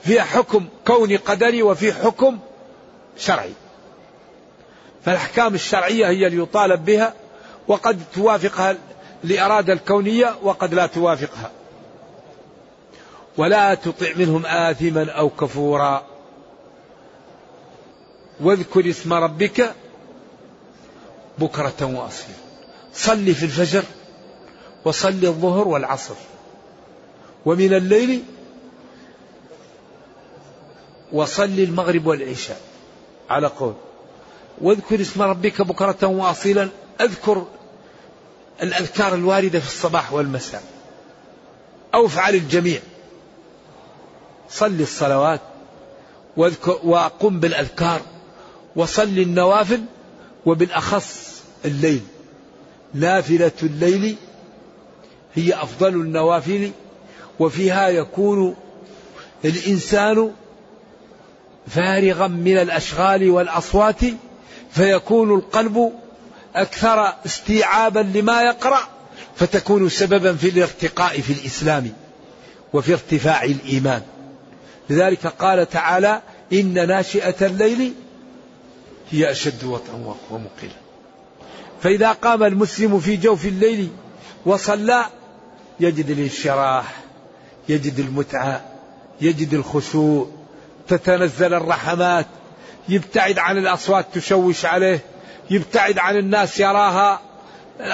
فيها 0.04 0.22
حكم 0.22 0.68
كوني 0.86 1.16
قدري 1.16 1.62
وفي 1.62 1.92
حكم 1.92 2.38
شرعي. 3.18 3.52
فالأحكام 5.04 5.54
الشرعية 5.54 6.08
هي 6.08 6.26
اللي 6.26 6.42
يطالب 6.42 6.84
بها 6.84 7.14
وقد 7.68 8.02
توافقها 8.14 8.76
الإرادة 9.24 9.72
الكونية 9.72 10.36
وقد 10.42 10.74
لا 10.74 10.86
توافقها. 10.86 11.50
ولا 13.36 13.74
تطع 13.74 14.12
منهم 14.16 14.46
آثما 14.46 15.10
أو 15.10 15.30
كفورا. 15.30 16.06
واذكر 18.40 18.90
اسم 18.90 19.12
ربك 19.12 19.74
بكرة 21.38 21.74
وأصيلا. 21.80 22.38
صل 22.94 23.34
في 23.34 23.42
الفجر 23.42 23.84
وصل 24.84 25.08
الظهر 25.08 25.68
والعصر. 25.68 26.14
ومن 27.46 27.74
الليل 27.74 28.22
وصل 31.12 31.44
المغرب 31.44 32.06
والعشاء. 32.06 32.60
على 33.30 33.46
قول. 33.46 33.74
واذكر 34.60 35.00
اسم 35.00 35.22
ربك 35.22 35.62
بكرة 35.62 36.06
وأصيلا. 36.06 36.68
اذكر 37.00 37.46
الأذكار 38.62 39.14
الواردة 39.14 39.60
في 39.60 39.66
الصباح 39.66 40.12
والمساء. 40.12 40.62
أو 41.94 42.06
افعل 42.06 42.34
الجميع. 42.34 42.80
صل 44.50 44.80
الصلوات 44.80 45.40
وقم 46.84 47.40
بالأذكار 47.40 48.00
وصل 48.76 49.18
النوافل 49.18 49.80
وبالأخص 50.46 51.42
الليل. 51.64 52.00
نافلة 52.94 53.52
الليل 53.62 54.16
هي 55.34 55.54
أفضل 55.54 55.88
النوافل 55.88 56.70
وفيها 57.38 57.88
يكون 57.88 58.56
الإنسان 59.44 60.32
فارغا 61.68 62.26
من 62.28 62.56
الأشغال 62.58 63.30
والأصوات 63.30 64.00
فيكون 64.70 65.34
القلب 65.34 65.92
أكثر 66.54 67.14
استيعابا 67.26 68.00
لما 68.14 68.42
يقرأ 68.42 68.80
فتكون 69.36 69.88
سببا 69.88 70.34
في 70.34 70.48
الارتقاء 70.48 71.20
في 71.20 71.32
الإسلام 71.32 71.92
وفي 72.72 72.92
ارتفاع 72.92 73.44
الإيمان. 73.44 74.02
لذلك 74.90 75.26
قال 75.26 75.70
تعالى 75.70 76.22
إن 76.52 76.88
ناشئة 76.88 77.46
الليل 77.46 77.94
هي 79.10 79.30
أشد 79.30 79.64
وطئا 79.64 80.14
ومقيلا. 80.30 80.74
فإذا 81.82 82.12
قام 82.12 82.42
المسلم 82.42 83.00
في 83.00 83.16
جوف 83.16 83.44
الليل 83.46 83.88
وصلى 84.46 85.04
يجد 85.80 86.10
الانشراح 86.10 86.94
يجد 87.68 87.98
المتعة 87.98 88.64
يجد 89.20 89.54
الخشوع 89.54 90.28
تتنزل 90.88 91.54
الرحمات 91.54 92.26
يبتعد 92.88 93.38
عن 93.38 93.58
الأصوات 93.58 94.06
تشوش 94.14 94.64
عليه 94.64 95.00
يبتعد 95.50 95.98
عن 95.98 96.16
الناس 96.16 96.60
يراها 96.60 97.20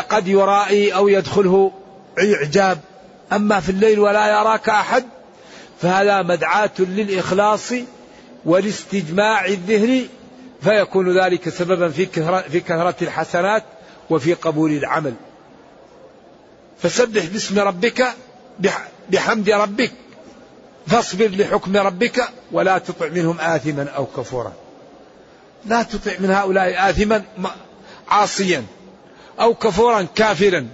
قد 0.08 0.28
يرائي 0.28 0.94
أو 0.94 1.08
يدخله 1.08 1.72
إعجاب. 2.18 2.78
أما 3.32 3.60
في 3.60 3.68
الليل 3.68 3.98
ولا 3.98 4.26
يراك 4.28 4.68
أحد 4.68 5.04
فهذا 5.82 6.22
مدعاة 6.22 6.70
للإخلاص 6.78 7.72
والاستجماع 8.44 9.46
الذهني 9.46 10.06
فيكون 10.62 11.18
ذلك 11.20 11.48
سببا 11.48 11.88
في 11.88 12.06
في 12.48 12.60
كثرة 12.60 12.94
الحسنات 13.02 13.64
وفي 14.10 14.34
قبول 14.34 14.72
العمل. 14.72 15.14
فسبح 16.82 17.24
باسم 17.24 17.58
ربك 17.58 18.06
بحمد 19.10 19.50
ربك 19.50 19.92
فاصبر 20.86 21.28
لحكم 21.28 21.76
ربك 21.76 22.28
ولا 22.52 22.78
تطع 22.78 23.08
منهم 23.08 23.40
آثما 23.40 23.88
أو 23.88 24.06
كفورا. 24.06 24.52
لا 25.66 25.82
تطع 25.82 26.12
من 26.18 26.30
هؤلاء 26.30 26.90
آثما 26.90 27.22
عاصيا 28.08 28.64
أو 29.40 29.54
كفورا 29.54 30.06
كافرا. 30.14 30.68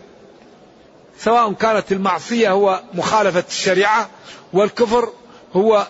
سواء 1.25 1.53
كانت 1.53 1.93
المعصية 1.93 2.51
هو 2.51 2.83
مخالفة 2.95 3.45
الشريعة 3.49 4.11
والكفر 4.53 5.13
هو 5.57 5.87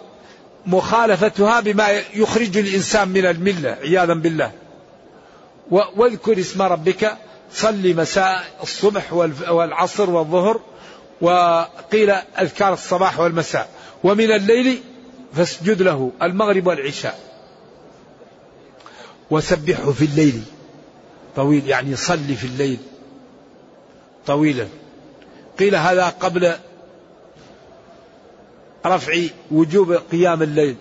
مخالفتها 0.67 1.61
بما 1.61 1.91
يخرج 2.15 2.59
الإنسان 2.59 3.09
من 3.09 3.27
الملة 3.27 3.71
عياذا 3.71 4.15
بالله. 4.15 4.53
واذكر 5.71 6.41
اسم 6.41 6.63
ربك 6.63 7.17
صلي 7.53 7.95
مساء 7.95 8.45
الصبح 8.63 9.13
والعصر 9.51 10.11
والظهر 10.11 10.61
وقيل 11.21 12.11
أذكار 12.11 12.73
الصباح 12.73 13.21
والمساء. 13.21 13.69
ومن 14.05 14.33
الليل 14.33 14.83
فاسجد 15.35 15.83
له 15.83 16.11
المغرب 16.23 16.67
والعشاء. 16.67 17.19
وسبحه 19.31 19.93
في 19.93 20.05
الليل. 20.05 20.43
طويل 21.37 21.69
يعني 21.69 21.97
صلي 21.97 22.35
في 22.35 22.47
الليل. 22.47 22.79
طويلا. 24.27 24.69
قيل 25.63 25.77
هذا 25.77 26.09
قبل 26.09 26.55
رفع 28.87 29.15
وجوب 29.51 29.93
قيام 29.93 30.43
الليل. 30.43 30.77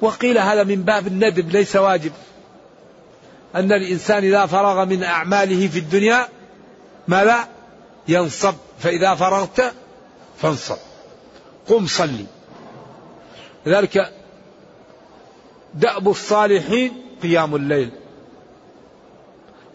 وقيل 0.00 0.38
هذا 0.38 0.64
من 0.64 0.82
باب 0.82 1.06
الندب 1.06 1.50
ليس 1.50 1.76
واجب. 1.76 2.12
أن 3.54 3.72
الإنسان 3.72 4.24
إذا 4.24 4.46
فرغ 4.46 4.84
من 4.84 5.02
أعماله 5.02 5.68
في 5.68 5.78
الدنيا 5.78 6.28
ما 7.08 7.24
لا 7.24 7.44
ينصب. 8.08 8.54
فإذا 8.78 9.14
فرغت 9.14 9.72
فانصب. 10.38 10.76
قم 11.68 11.86
صلي. 11.86 12.26
لذلك 13.66 14.12
دأب 15.74 16.08
الصالحين 16.08 16.92
قيام 17.22 17.54
الليل. 17.54 17.90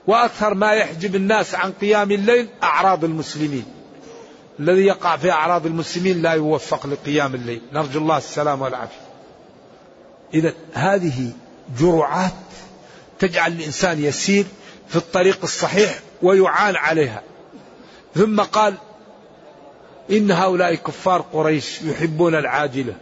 وأكثر 0.08 0.54
ما 0.54 0.72
يحجب 0.72 1.16
الناس 1.16 1.56
عن 1.56 1.72
قيام 1.72 2.12
الليل 2.12 2.48
أعراض 2.64 3.04
المسلمين. 3.04 3.83
الذي 4.60 4.86
يقع 4.86 5.18
في 5.18 5.32
أعراض 5.32 5.66
المسلمين 5.66 6.22
لا 6.22 6.32
يوفق 6.32 6.88
لقيام 6.88 7.36
الليل. 7.36 7.62
نرجو 7.74 8.00
الله 8.00 8.18
السلام 8.18 8.62
والعافية. 8.62 9.02
إذا 10.34 10.54
هذه 10.74 11.32
جرعات 11.80 12.34
تجعل 13.20 13.52
الإنسان 13.52 14.04
يسير 14.04 14.46
في 14.88 14.96
الطريق 14.96 15.40
الصحيح 15.44 16.00
ويعان 16.22 16.76
عليها. 16.76 17.22
ثم 18.16 18.42
قال 18.42 18.76
إن 20.12 20.32
هؤلاء 20.32 20.76
كفار 20.76 21.22
قريش 21.34 21.82
يحبون 21.82 22.36
العاجلة 22.36 22.96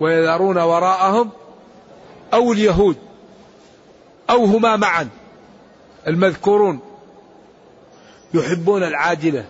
ويذرون 0.00 0.58
وراءهم 0.58 1.30
أو 2.34 2.52
اليهود 2.52 2.96
أو 4.30 4.44
هما 4.44 4.76
معا 4.76 5.08
المذكورون 6.08 6.80
يحبون 8.34 8.82
العاجلة. 8.82 9.44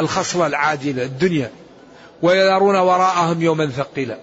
الخصلة 0.00 0.46
العاجلة 0.46 1.02
الدنيا 1.02 1.50
ويذرون 2.22 2.76
وراءهم 2.76 3.42
يوما 3.42 3.66
ثقيلا 3.66 4.18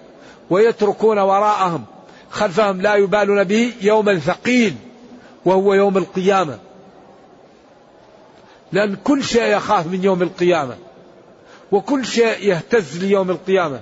ويتركون 0.50 1.18
وراءهم 1.18 1.84
خلفهم 2.30 2.80
لا 2.80 2.94
يبالون 2.94 3.44
به 3.44 3.72
يوما 3.80 4.18
ثقيل 4.18 4.74
وهو 5.44 5.74
يوم 5.74 5.96
القيامة. 5.96 6.58
لأن 8.72 8.96
كل 8.96 9.24
شيء 9.24 9.56
يخاف 9.56 9.86
من 9.86 10.04
يوم 10.04 10.22
القيامة 10.22 10.76
وكل 11.72 12.06
شيء 12.06 12.48
يهتز 12.48 13.04
ليوم 13.04 13.30
القيامة. 13.30 13.80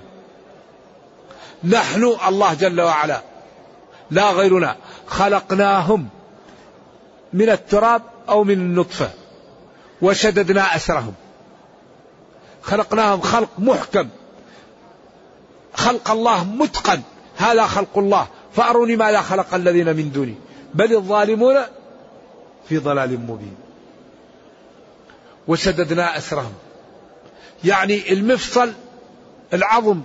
نحن 1.63 2.03
الله 2.27 2.53
جل 2.53 2.81
وعلا 2.81 3.21
لا 4.11 4.31
غيرنا 4.31 4.75
خلقناهم 5.07 6.07
من 7.33 7.49
التراب 7.49 8.01
أو 8.29 8.43
من 8.43 8.53
النطفة 8.53 9.09
وشددنا 10.01 10.75
أسرهم. 10.75 11.13
خلقناهم 12.63 13.21
خلق 13.21 13.49
محكم. 13.57 14.09
خلق 15.73 16.11
الله 16.11 16.43
متقن. 16.43 17.01
هذا 17.37 17.65
خلق 17.65 17.97
الله. 17.97 18.27
فأروني 18.55 18.95
ماذا 18.95 19.21
خلق 19.21 19.53
الذين 19.53 19.95
من 19.95 20.11
دوني. 20.11 20.35
بل 20.73 20.95
الظالمون 20.95 21.55
في 22.69 22.77
ضلال 22.77 23.19
مبين. 23.19 23.55
وشددنا 25.47 26.17
أسرهم. 26.17 26.53
يعني 27.63 28.13
المفصل 28.13 28.73
العظم. 29.53 30.01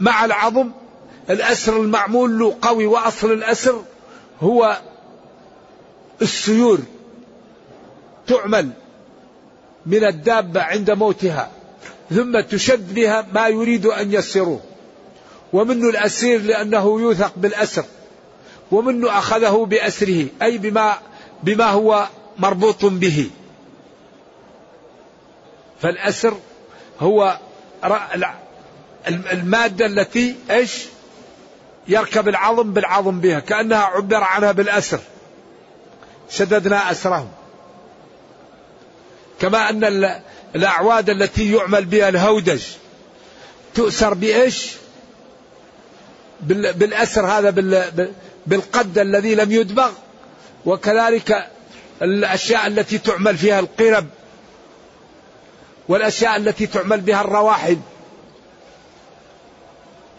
مع 0.00 0.24
العظم 0.24 0.70
الأسر 1.30 1.76
المعمول 1.80 2.38
له 2.38 2.56
قوي 2.62 2.86
وأصل 2.86 3.32
الأسر 3.32 3.82
هو 4.42 4.78
السيور. 6.22 6.78
تعمل 8.26 8.70
من 9.86 10.04
الدابة 10.04 10.62
عند 10.62 10.90
موتها. 10.90 11.50
ثم 12.10 12.40
تشد 12.40 12.94
بها 12.94 13.26
ما 13.32 13.48
يريد 13.48 13.86
أن 13.86 14.12
يسروه 14.12 14.60
ومنه 15.52 15.88
الأسير 15.88 16.42
لأنه 16.42 17.00
يوثق 17.00 17.32
بالأسر. 17.36 17.84
ومنه 18.70 19.18
أخذه 19.18 19.66
بأسره 19.70 20.26
أي 20.42 20.58
بما 20.58 20.98
بما 21.42 21.64
هو 21.64 22.06
مربوط 22.38 22.84
به. 22.84 23.30
فالأسر 25.80 26.36
هو 27.00 27.38
المادة 29.06 29.86
التي 29.86 30.36
إيش؟ 30.50 30.84
يركب 31.88 32.28
العظم 32.28 32.72
بالعظم 32.72 33.20
بها 33.20 33.40
كأنها 33.40 33.78
عبر 33.78 34.24
عنها 34.24 34.52
بالأسر. 34.52 35.00
شددنا 36.30 36.90
أسرهم. 36.90 37.28
كما 39.40 39.70
أن 39.70 39.84
الأعواد 40.56 41.10
التي 41.10 41.52
يعمل 41.52 41.84
بها 41.84 42.08
الهودج. 42.08 42.62
تؤسر 43.74 44.14
بإيش؟ 44.14 44.72
بالأسر 46.40 47.26
هذا 47.26 47.50
بالقد 48.46 48.98
الذي 48.98 49.34
لم 49.34 49.52
يدبغ. 49.52 49.90
وكذلك 50.66 51.50
الأشياء 52.02 52.66
التي 52.66 52.98
تعمل 52.98 53.36
فيها 53.36 53.60
القرب. 53.60 54.06
والأشياء 55.88 56.36
التي 56.36 56.66
تعمل 56.66 57.00
بها 57.00 57.20
الرواحل. 57.20 57.78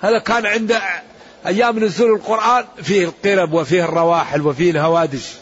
هذا 0.02 0.19
كان 0.19 0.45
عند 0.45 0.80
أيام 1.45 1.80
نزول 1.80 2.15
القرآن 2.15 2.65
فيه 2.84 3.06
القرب 3.06 3.54
وفيه 3.54 3.86
الرواحل 3.86 4.41
وفيه 4.41 4.71
الهوادش 4.71 5.34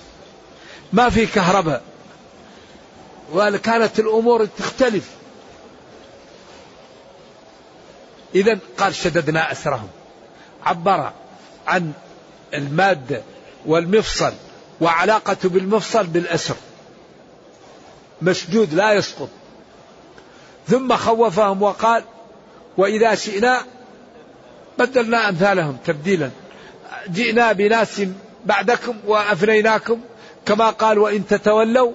ما 0.94 1.10
في 1.10 1.26
كهرباء. 1.26 1.82
وكانت 3.34 4.00
الأمور 4.00 4.46
تختلف. 4.46 5.10
إذا 8.36 8.60
قال 8.78 8.96
شددنا 8.96 9.52
أسرهم. 9.52 9.88
عبر 10.64 11.12
عن 11.68 11.92
المادة 12.54 13.22
والمفصل 13.66 14.34
وعلاقته 14.82 15.50
بالمفصل 15.50 16.04
بالأسر. 16.08 16.56
مسجود 18.22 18.74
لا 18.74 18.94
يسقط. 18.94 19.30
ثم 20.68 20.96
خوفهم 20.96 21.62
وقال 21.62 22.04
وإذا 22.78 23.16
شئنا 23.16 23.62
بدلنا 24.80 25.30
أمثالهم 25.30 25.78
تبديلا. 25.86 26.30
جئنا 27.10 27.52
بناس 27.52 28.02
بعدكم 28.46 28.96
وأفنيناكم 29.08 30.00
كما 30.46 30.70
قال 30.70 31.00
وإن 31.00 31.28
تتولوا 31.28 31.92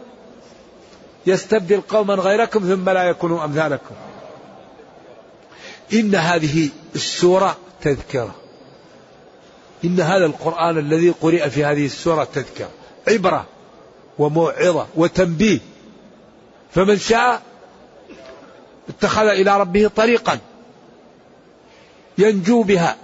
يستبدل 1.26 1.80
قوما 1.80 2.14
غيركم 2.14 2.60
ثم 2.60 2.90
لا 2.90 3.02
يكونوا 3.02 3.44
أمثالكم. 3.44 3.94
إن 5.92 6.14
هذه 6.14 6.68
السورة 6.94 7.56
تذكرة. 7.82 8.34
إن 9.84 10.00
هذا 10.00 10.26
القرآن 10.26 10.78
الذي 10.78 11.10
قرئ 11.10 11.50
في 11.50 11.64
هذه 11.64 11.86
السورة 11.86 12.24
تذكرة. 12.24 12.70
عبرة 13.08 13.46
وموعظة 14.18 14.86
وتنبيه. 14.96 15.58
فمن 16.74 16.98
شاء 16.98 17.42
اتخذ 18.88 19.26
إلى 19.26 19.60
ربه 19.60 19.90
طريقا 19.96 20.38
ينجو 22.18 22.62
بها 22.62 22.96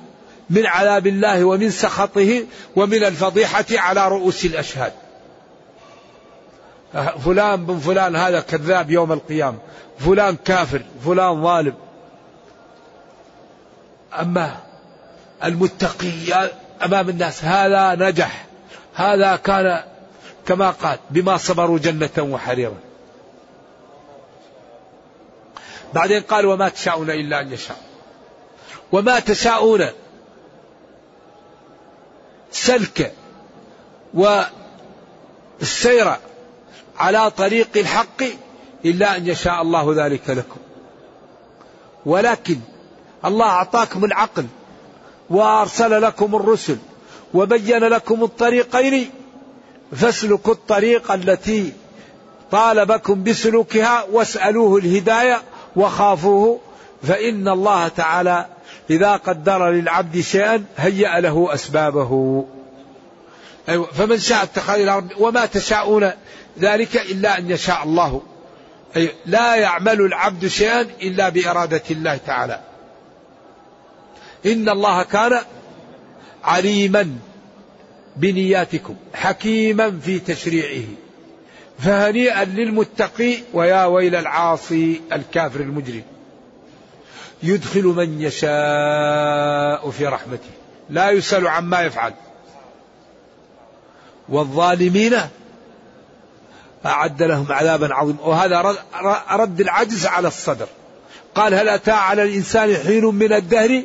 من 0.51 0.67
عذاب 0.67 1.07
الله 1.07 1.45
ومن 1.45 1.71
سخطه 1.71 2.47
ومن 2.77 3.05
الفضيحة 3.05 3.65
على 3.71 4.09
رؤوس 4.09 4.45
الأشهاد. 4.45 4.93
فلان 7.25 7.67
بن 7.67 7.79
فلان 7.79 8.17
هذا 8.17 8.41
كذاب 8.41 8.91
يوم 8.91 9.13
القيامة. 9.13 9.59
فلان 9.99 10.37
كافر 10.37 10.83
فلان 11.05 11.43
ظالم. 11.43 11.75
أما 14.21 14.57
المتقي 15.45 16.51
أمام 16.85 17.09
الناس 17.09 17.45
هذا 17.45 17.95
نجح. 17.95 18.47
هذا 18.95 19.37
كان 19.37 19.83
كما 20.47 20.71
قال 20.71 20.99
بما 21.11 21.37
صبروا 21.37 21.79
جنة 21.79 22.11
وحريرا. 22.19 22.77
بعدين 25.95 26.23
قال 26.23 26.47
وما 26.47 26.69
تشاءون 26.69 27.11
إلا 27.11 27.41
أن 27.41 27.53
يشاء. 27.53 27.77
وما 28.93 29.21
تشاءون 29.21 29.87
سلك 32.53 33.13
والسير 34.15 36.17
على 36.99 37.31
طريق 37.31 37.69
الحق 37.77 38.23
إلا 38.85 39.17
أن 39.17 39.27
يشاء 39.27 39.63
الله 39.63 40.07
ذلك 40.07 40.31
لكم. 40.31 40.61
ولكن 42.07 42.59
الله 43.25 43.47
أعطاكم 43.47 44.05
العقل 44.05 44.47
وأرسل 45.31 46.03
لكم 46.03 46.37
الرسل 46.37 46.77
وبين 47.35 47.85
لكم 47.85 48.25
الطريقين 48.25 49.11
فاسلكوا 49.93 50.53
الطريق 50.53 51.13
التي 51.13 51.73
طالبكم 52.51 53.23
بسلوكها 53.23 54.05
واسألوه 54.13 54.79
الهداية 54.79 55.43
وخافوه 55.77 56.61
فإن 57.03 57.49
الله 57.49 57.89
تعالى 57.89 58.47
إذا 58.91 59.13
قدر 59.13 59.71
للعبد 59.71 60.21
شيئا 60.21 60.65
هيأ 60.77 61.21
له 61.21 61.55
أسبابه. 61.55 62.45
أيوة 63.69 63.87
فمن 63.87 64.19
شاء 64.19 64.43
اتخذ 64.43 64.85
ربه 64.89 65.23
وما 65.23 65.47
تشاءون 65.47 66.13
ذلك 66.61 66.97
إلا 66.97 67.39
أن 67.39 67.51
يشاء 67.51 67.83
الله. 67.83 68.23
أيوة 68.97 69.13
لا 69.27 69.55
يعمل 69.55 70.01
العبد 70.01 70.47
شيئا 70.47 70.81
إلا 70.81 71.29
بإرادة 71.29 71.83
الله 71.91 72.17
تعالى. 72.17 72.61
إن 74.47 74.69
الله 74.69 75.03
كان 75.03 75.41
عليما 76.45 77.17
بنياتكم 78.17 78.97
حكيما 79.15 80.01
في 80.01 80.19
تشريعه. 80.19 80.85
فهنيئا 81.79 82.45
للمتقي 82.45 83.37
ويا 83.53 83.85
ويل 83.85 84.15
العاصي 84.15 85.01
الكافر 85.13 85.61
المجرم. 85.61 86.03
يدخل 87.43 87.85
من 87.85 88.21
يشاء 88.21 89.91
في 89.91 90.07
رحمته. 90.07 90.51
لا 90.91 91.11
يسأل 91.11 91.49
عما 91.49 91.83
يفعل. 91.83 92.13
والظالمين 94.29 95.15
أعد 96.87 97.23
لهم 97.23 97.47
عذابا 97.51 97.95
عظيما. 97.95 98.21
وهذا 98.23 98.77
رد 99.31 99.61
العجز 99.61 100.07
على 100.07 100.29
الصدر. 100.29 100.67
قال 101.35 101.55
هل 101.55 101.69
أتى 101.69 101.91
على 101.91 102.23
الإنسان 102.23 102.77
حين 102.77 103.05
من 103.05 103.33
الدهر؟ 103.33 103.83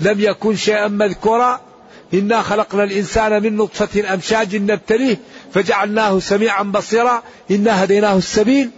لم 0.00 0.20
يكن 0.20 0.56
شيئا 0.56 0.88
مذكورا. 0.88 1.60
إنا 2.14 2.42
خلقنا 2.42 2.84
الإنسان 2.84 3.42
من 3.42 3.56
نطفة 3.56 4.14
أمشاج 4.14 4.56
نبتليه 4.56 5.16
فجعلناه 5.54 6.18
سميعا 6.18 6.62
بصيرا. 6.62 7.22
إنا 7.50 7.84
هديناه 7.84 8.16
السبيل. 8.16 8.70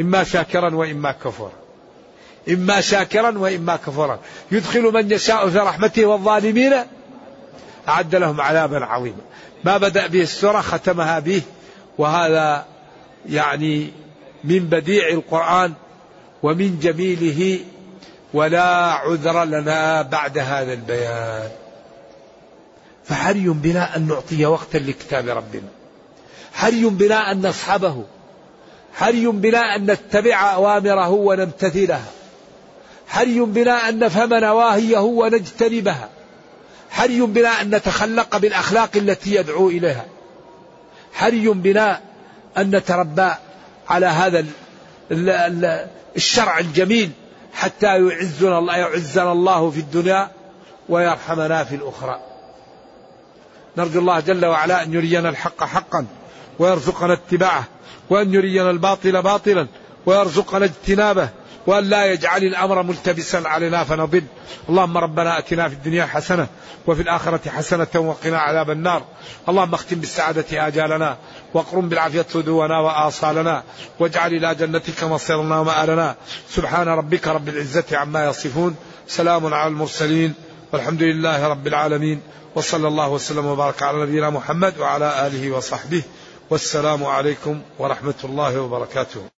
إما 0.00 0.24
شاكرا 0.24 0.74
وإما 0.74 1.12
كفورا. 1.12 1.52
إما 2.48 2.80
شاكرا 2.80 3.38
وإما 3.38 3.76
كفورا. 3.76 4.18
يدخل 4.52 4.82
من 4.82 5.12
يشاء 5.12 5.48
في 5.48 5.58
رحمته 5.58 6.06
والظالمين. 6.06 6.74
أعد 7.88 8.14
لهم 8.14 8.40
عذابا 8.40 8.84
عظيما. 8.84 9.22
ما 9.64 9.78
بدأ 9.78 10.06
به 10.06 10.22
السورة 10.22 10.60
ختمها 10.60 11.18
به. 11.18 11.42
وهذا 11.98 12.66
يعني 13.28 13.90
من 14.44 14.58
بديع 14.58 15.08
القرآن 15.08 15.72
ومن 16.42 16.78
جميله 16.78 17.60
ولا 18.34 18.92
عذر 18.92 19.44
لنا 19.44 20.02
بعد 20.02 20.38
هذا 20.38 20.72
البيان. 20.72 21.50
فحري 23.04 23.48
بنا 23.48 23.96
أن 23.96 24.08
نعطي 24.08 24.46
وقتا 24.46 24.78
لكتاب 24.78 25.28
ربنا. 25.28 25.68
حري 26.52 26.84
بنا 26.84 27.32
أن 27.32 27.46
نصحبه. 27.46 28.04
حري 28.94 29.26
بنا 29.26 29.76
أن 29.76 29.90
نتبع 29.90 30.54
أوامره 30.54 31.08
ونمتثلها 31.08 32.04
حري 33.08 33.40
بنا 33.40 33.88
أن 33.88 33.98
نفهم 33.98 34.34
نواهيه 34.34 34.98
ونجتنبها. 34.98 36.08
حري 36.90 37.20
بنا 37.20 37.60
أن 37.60 37.74
نتخلق 37.74 38.36
بالأخلاق 38.36 38.90
التي 38.96 39.34
يدعو 39.34 39.68
إليها. 39.68 40.06
حري 41.16 41.48
بنا 41.48 42.00
أن 42.58 42.76
نتربى 42.76 43.30
على 43.88 44.06
هذا 44.06 44.44
الشرع 46.16 46.58
الجميل 46.58 47.10
حتى 47.54 47.86
يعزنا 47.86 48.58
الله 48.58 48.76
يعزنا 48.76 49.32
الله 49.32 49.70
في 49.70 49.80
الدنيا 49.80 50.30
ويرحمنا 50.88 51.64
في 51.64 51.74
الأخرى. 51.74 52.20
نرجو 53.76 54.00
الله 54.00 54.20
جل 54.20 54.46
وعلا 54.46 54.82
أن 54.82 54.92
يرينا 54.92 55.28
الحق 55.28 55.64
حقا 55.64 56.06
ويرزقنا 56.58 57.12
اتباعه 57.12 57.64
وأن 58.10 58.34
يرينا 58.34 58.70
الباطل 58.70 59.22
باطلا 59.22 59.66
ويرزقنا 60.06 60.64
اجتنابه 60.64 61.28
وأن 61.66 61.84
لا 61.84 62.12
يجعل 62.12 62.44
الأمر 62.44 62.82
ملتبسا 62.82 63.42
علينا 63.46 63.84
فنضل. 63.84 64.22
اللهم 64.68 64.98
ربنا 64.98 65.38
أتنا 65.38 65.68
في 65.68 65.74
الدنيا 65.74 66.06
حسنة 66.06 66.46
وفي 66.86 67.02
الآخرة 67.02 67.50
حسنة 67.50 67.86
وقنا 67.94 68.38
عذاب 68.38 68.70
النار. 68.70 69.02
اللهم 69.48 69.74
اختم 69.74 69.96
بالسعادة 69.96 70.66
آجالنا 70.66 71.16
واقرم 71.54 71.88
بالعافية 71.88 72.26
صدونا 72.30 72.80
وآصالنا 72.80 73.62
واجعل 73.98 74.34
إلى 74.34 74.54
جنتك 74.54 75.04
مصيرنا 75.04 75.60
ومآلنا. 75.60 76.14
سبحان 76.50 76.88
ربك 76.88 77.28
رب 77.28 77.48
العزة 77.48 77.84
عما 77.92 78.26
يصفون. 78.26 78.76
سلام 79.08 79.54
على 79.54 79.68
المرسلين. 79.68 80.34
والحمد 80.72 81.02
لله 81.02 81.48
رب 81.48 81.66
العالمين. 81.66 82.20
وصلى 82.54 82.88
الله 82.88 83.08
وسلم 83.08 83.46
وبارك 83.46 83.82
على 83.82 84.02
نبينا 84.02 84.30
محمد 84.30 84.78
وعلى 84.78 85.26
آله 85.26 85.50
وصحبه. 85.50 86.02
والسلام 86.50 87.04
عليكم 87.04 87.60
ورحمة 87.78 88.20
الله 88.24 88.60
وبركاته. 88.60 89.35